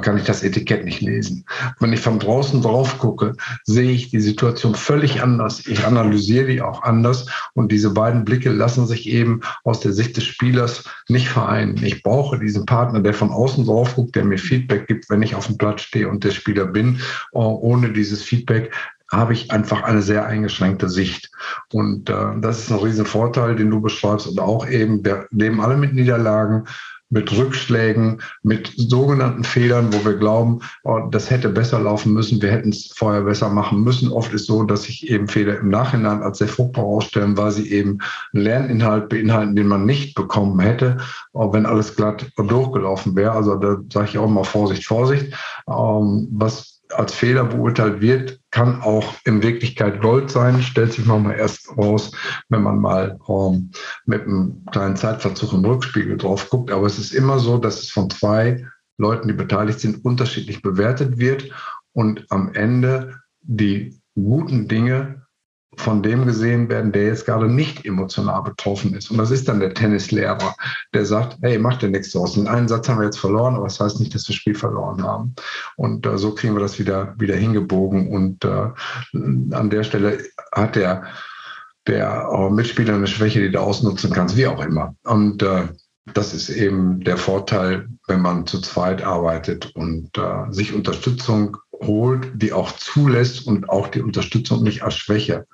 kann 0.00 0.16
ich 0.16 0.24
das 0.24 0.42
Etikett 0.42 0.84
nicht 0.84 1.00
lesen. 1.00 1.44
Wenn 1.78 1.92
ich 1.92 2.00
von 2.00 2.18
draußen 2.18 2.60
drauf 2.60 2.98
gucke, 2.98 3.34
sehe 3.64 3.92
ich 3.92 4.10
die 4.10 4.20
Situation 4.20 4.74
völlig 4.74 5.22
anders. 5.22 5.64
Ich 5.66 5.84
analysiere 5.84 6.46
die 6.48 6.60
auch 6.60 6.82
anders 6.82 7.26
und 7.54 7.70
diese 7.70 7.90
beiden 7.90 8.24
Blicke 8.24 8.50
lassen 8.50 8.86
sich 8.88 9.08
eben 9.08 9.42
aus 9.62 9.80
der 9.80 9.92
Sicht 9.92 10.16
des 10.16 10.24
Spielers 10.24 10.84
nicht 11.08 11.28
vereinen. 11.28 11.76
Ich 11.84 12.02
brauche 12.02 12.38
diesen 12.38 12.66
Partner, 12.66 13.04
der 13.06 13.14
von 13.14 13.30
außen 13.30 13.64
drauf 13.66 13.94
guckt, 13.94 14.16
der 14.16 14.24
mir 14.24 14.36
Feedback 14.36 14.88
gibt, 14.88 15.08
wenn 15.08 15.22
ich 15.22 15.36
auf 15.36 15.46
dem 15.46 15.56
Platz 15.58 15.82
stehe 15.82 16.08
und 16.08 16.24
der 16.24 16.32
Spieler 16.32 16.66
bin. 16.66 17.00
Ohne 17.30 17.92
dieses 17.92 18.20
Feedback 18.20 18.74
habe 19.12 19.32
ich 19.32 19.52
einfach 19.52 19.84
eine 19.84 20.02
sehr 20.02 20.26
eingeschränkte 20.26 20.88
Sicht. 20.88 21.30
Und 21.72 22.10
äh, 22.10 22.40
das 22.40 22.58
ist 22.58 22.72
ein 22.72 22.80
riesen 22.80 23.06
Vorteil, 23.06 23.54
den 23.54 23.70
du 23.70 23.80
beschreibst. 23.80 24.26
Und 24.26 24.40
auch 24.40 24.66
eben, 24.66 25.04
wir 25.04 25.28
leben 25.30 25.60
alle 25.60 25.76
mit 25.76 25.94
Niederlagen 25.94 26.64
mit 27.08 27.36
Rückschlägen, 27.36 28.20
mit 28.42 28.72
sogenannten 28.76 29.44
Fehlern, 29.44 29.92
wo 29.92 30.04
wir 30.04 30.14
glauben, 30.14 30.60
oh, 30.82 31.08
das 31.10 31.30
hätte 31.30 31.48
besser 31.48 31.78
laufen 31.78 32.12
müssen, 32.12 32.42
wir 32.42 32.50
hätten 32.50 32.70
es 32.70 32.92
vorher 32.96 33.22
besser 33.22 33.48
machen 33.48 33.82
müssen. 33.82 34.10
Oft 34.10 34.32
ist 34.32 34.46
so, 34.46 34.64
dass 34.64 34.84
sich 34.84 35.08
eben 35.08 35.28
Fehler 35.28 35.58
im 35.58 35.68
Nachhinein 35.68 36.22
als 36.22 36.38
sehr 36.38 36.48
fruchtbar 36.48 36.84
ausstellen, 36.84 37.36
weil 37.36 37.52
sie 37.52 37.70
eben 37.70 37.98
Lerninhalt 38.32 39.08
beinhalten, 39.08 39.54
den 39.54 39.68
man 39.68 39.86
nicht 39.86 40.14
bekommen 40.14 40.58
hätte, 40.58 40.98
wenn 41.32 41.66
alles 41.66 41.94
glatt 41.94 42.26
durchgelaufen 42.36 43.14
wäre. 43.14 43.32
Also 43.32 43.54
da 43.56 43.76
sage 43.92 44.08
ich 44.10 44.18
auch 44.18 44.28
mal 44.28 44.44
Vorsicht, 44.44 44.84
Vorsicht. 44.84 45.32
Ähm, 45.68 46.28
was 46.32 46.75
als 46.94 47.14
Fehler 47.14 47.44
beurteilt 47.44 48.00
wird, 48.00 48.40
kann 48.50 48.80
auch 48.80 49.14
in 49.24 49.42
Wirklichkeit 49.42 50.00
Gold 50.00 50.30
sein, 50.30 50.62
stellt 50.62 50.92
sich 50.92 51.04
manchmal 51.04 51.36
erst 51.36 51.76
raus, 51.76 52.12
wenn 52.48 52.62
man 52.62 52.78
mal 52.78 53.18
ähm, 53.28 53.70
mit 54.04 54.22
einem 54.22 54.64
kleinen 54.70 54.96
Zeitverzug 54.96 55.52
im 55.52 55.64
Rückspiegel 55.64 56.16
drauf 56.16 56.48
guckt. 56.48 56.70
Aber 56.70 56.86
es 56.86 56.98
ist 56.98 57.12
immer 57.12 57.38
so, 57.38 57.58
dass 57.58 57.82
es 57.82 57.90
von 57.90 58.10
zwei 58.10 58.66
Leuten, 58.98 59.28
die 59.28 59.34
beteiligt 59.34 59.80
sind, 59.80 60.04
unterschiedlich 60.04 60.62
bewertet 60.62 61.18
wird 61.18 61.50
und 61.92 62.26
am 62.30 62.54
Ende 62.54 63.20
die 63.42 64.00
guten 64.14 64.68
Dinge 64.68 65.25
von 65.76 66.02
dem 66.02 66.26
gesehen 66.26 66.68
werden, 66.68 66.92
der 66.92 67.04
jetzt 67.04 67.26
gerade 67.26 67.48
nicht 67.48 67.84
emotional 67.84 68.42
betroffen 68.42 68.94
ist. 68.94 69.10
Und 69.10 69.18
das 69.18 69.30
ist 69.30 69.48
dann 69.48 69.60
der 69.60 69.74
Tennislehrer, 69.74 70.54
der 70.94 71.06
sagt, 71.06 71.38
hey, 71.42 71.58
mach 71.58 71.78
dir 71.78 71.88
nichts 71.88 72.12
draus. 72.12 72.34
Den 72.34 72.48
einen 72.48 72.68
Satz 72.68 72.88
haben 72.88 72.98
wir 72.98 73.04
jetzt 73.04 73.18
verloren, 73.18 73.54
aber 73.54 73.64
das 73.64 73.78
heißt 73.78 74.00
nicht, 74.00 74.14
dass 74.14 74.26
wir 74.26 74.32
das 74.32 74.36
Spiel 74.36 74.54
verloren 74.54 75.02
haben. 75.02 75.34
Und 75.76 76.06
äh, 76.06 76.18
so 76.18 76.34
kriegen 76.34 76.54
wir 76.54 76.60
das 76.60 76.78
wieder, 76.78 77.14
wieder 77.18 77.36
hingebogen. 77.36 78.08
Und 78.08 78.44
äh, 78.44 78.68
an 79.54 79.70
der 79.70 79.84
Stelle 79.84 80.18
hat 80.52 80.76
der, 80.76 81.04
der 81.86 82.28
äh, 82.32 82.50
Mitspieler 82.50 82.94
eine 82.94 83.06
Schwäche, 83.06 83.40
die 83.40 83.50
du 83.50 83.60
ausnutzen 83.60 84.12
kannst, 84.12 84.36
wie 84.36 84.46
auch 84.46 84.64
immer. 84.64 84.94
Und 85.04 85.42
äh, 85.42 85.68
das 86.14 86.32
ist 86.32 86.48
eben 86.48 87.00
der 87.00 87.16
Vorteil, 87.16 87.88
wenn 88.06 88.22
man 88.22 88.46
zu 88.46 88.60
zweit 88.60 89.02
arbeitet 89.02 89.74
und 89.74 90.16
äh, 90.16 90.50
sich 90.50 90.72
Unterstützung 90.72 91.56
holt, 91.72 92.30
die 92.34 92.52
auch 92.52 92.72
zulässt 92.72 93.46
und 93.46 93.68
auch 93.68 93.88
die 93.88 94.00
Unterstützung 94.00 94.62
nicht 94.62 94.82
als 94.82 94.96
Schwäche 94.96 95.46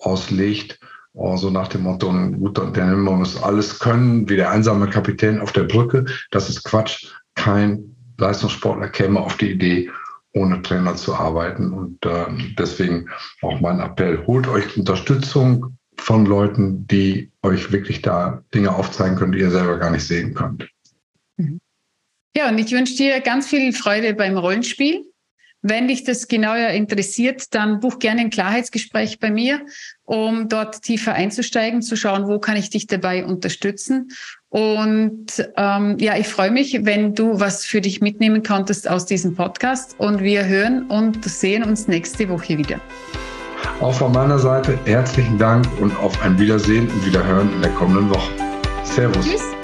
auslegt. 0.00 0.78
So 1.14 1.22
also 1.22 1.50
nach 1.50 1.68
dem 1.68 1.82
Motto, 1.82 2.08
ein 2.08 2.38
guter 2.38 2.62
Unternehmer 2.62 3.12
muss 3.12 3.42
alles 3.42 3.78
können, 3.78 4.28
wie 4.28 4.36
der 4.36 4.50
einsame 4.50 4.88
Kapitän 4.88 5.40
auf 5.40 5.52
der 5.52 5.64
Brücke. 5.64 6.04
Das 6.30 6.48
ist 6.48 6.64
Quatsch. 6.64 7.12
Kein 7.34 7.96
Leistungssportler 8.18 8.88
käme 8.88 9.20
auf 9.20 9.36
die 9.36 9.50
Idee, 9.50 9.90
ohne 10.34 10.62
Trainer 10.62 10.94
zu 10.94 11.14
arbeiten. 11.14 11.72
Und 11.72 12.04
äh, 12.06 12.26
deswegen 12.58 13.08
auch 13.42 13.60
mein 13.60 13.80
Appell, 13.80 14.24
holt 14.26 14.46
euch 14.46 14.76
Unterstützung 14.76 15.76
von 15.96 16.26
Leuten, 16.26 16.86
die 16.86 17.30
euch 17.42 17.72
wirklich 17.72 18.02
da 18.02 18.42
Dinge 18.54 18.74
aufzeigen 18.74 19.16
können, 19.16 19.32
die 19.32 19.40
ihr 19.40 19.50
selber 19.50 19.78
gar 19.78 19.90
nicht 19.90 20.06
sehen 20.06 20.34
könnt. 20.34 20.68
Mhm. 21.36 21.60
Ja, 22.36 22.48
und 22.48 22.58
ich 22.58 22.70
wünsche 22.70 22.96
dir 22.96 23.20
ganz 23.20 23.48
viel 23.48 23.72
Freude 23.72 24.14
beim 24.14 24.36
Rollenspiel 24.36 25.09
Wenn 25.62 25.88
dich 25.88 26.04
das 26.04 26.26
genauer 26.26 26.68
interessiert, 26.68 27.54
dann 27.54 27.80
buch 27.80 27.98
gerne 27.98 28.22
ein 28.22 28.30
Klarheitsgespräch 28.30 29.18
bei 29.18 29.30
mir, 29.30 29.60
um 30.04 30.48
dort 30.48 30.80
tiefer 30.82 31.12
einzusteigen, 31.12 31.82
zu 31.82 31.96
schauen, 31.96 32.26
wo 32.28 32.38
kann 32.38 32.56
ich 32.56 32.70
dich 32.70 32.86
dabei 32.86 33.24
unterstützen. 33.24 34.08
Und 34.48 35.26
ähm, 35.56 35.98
ja, 35.98 36.16
ich 36.16 36.28
freue 36.28 36.50
mich, 36.50 36.84
wenn 36.84 37.14
du 37.14 37.38
was 37.38 37.64
für 37.64 37.80
dich 37.80 38.00
mitnehmen 38.00 38.42
konntest 38.42 38.88
aus 38.88 39.04
diesem 39.04 39.34
Podcast. 39.34 39.94
Und 39.98 40.22
wir 40.22 40.46
hören 40.46 40.86
und 40.86 41.24
sehen 41.24 41.62
uns 41.62 41.88
nächste 41.88 42.28
Woche 42.28 42.56
wieder. 42.56 42.80
Auch 43.80 43.94
von 43.94 44.12
meiner 44.12 44.38
Seite 44.38 44.78
herzlichen 44.86 45.38
Dank 45.38 45.66
und 45.80 45.94
auf 45.96 46.20
ein 46.22 46.38
Wiedersehen 46.38 46.88
und 46.88 47.06
Wiederhören 47.06 47.52
in 47.52 47.62
der 47.62 47.70
kommenden 47.72 48.08
Woche. 48.10 48.30
Servus. 48.84 49.26
Tschüss. 49.26 49.59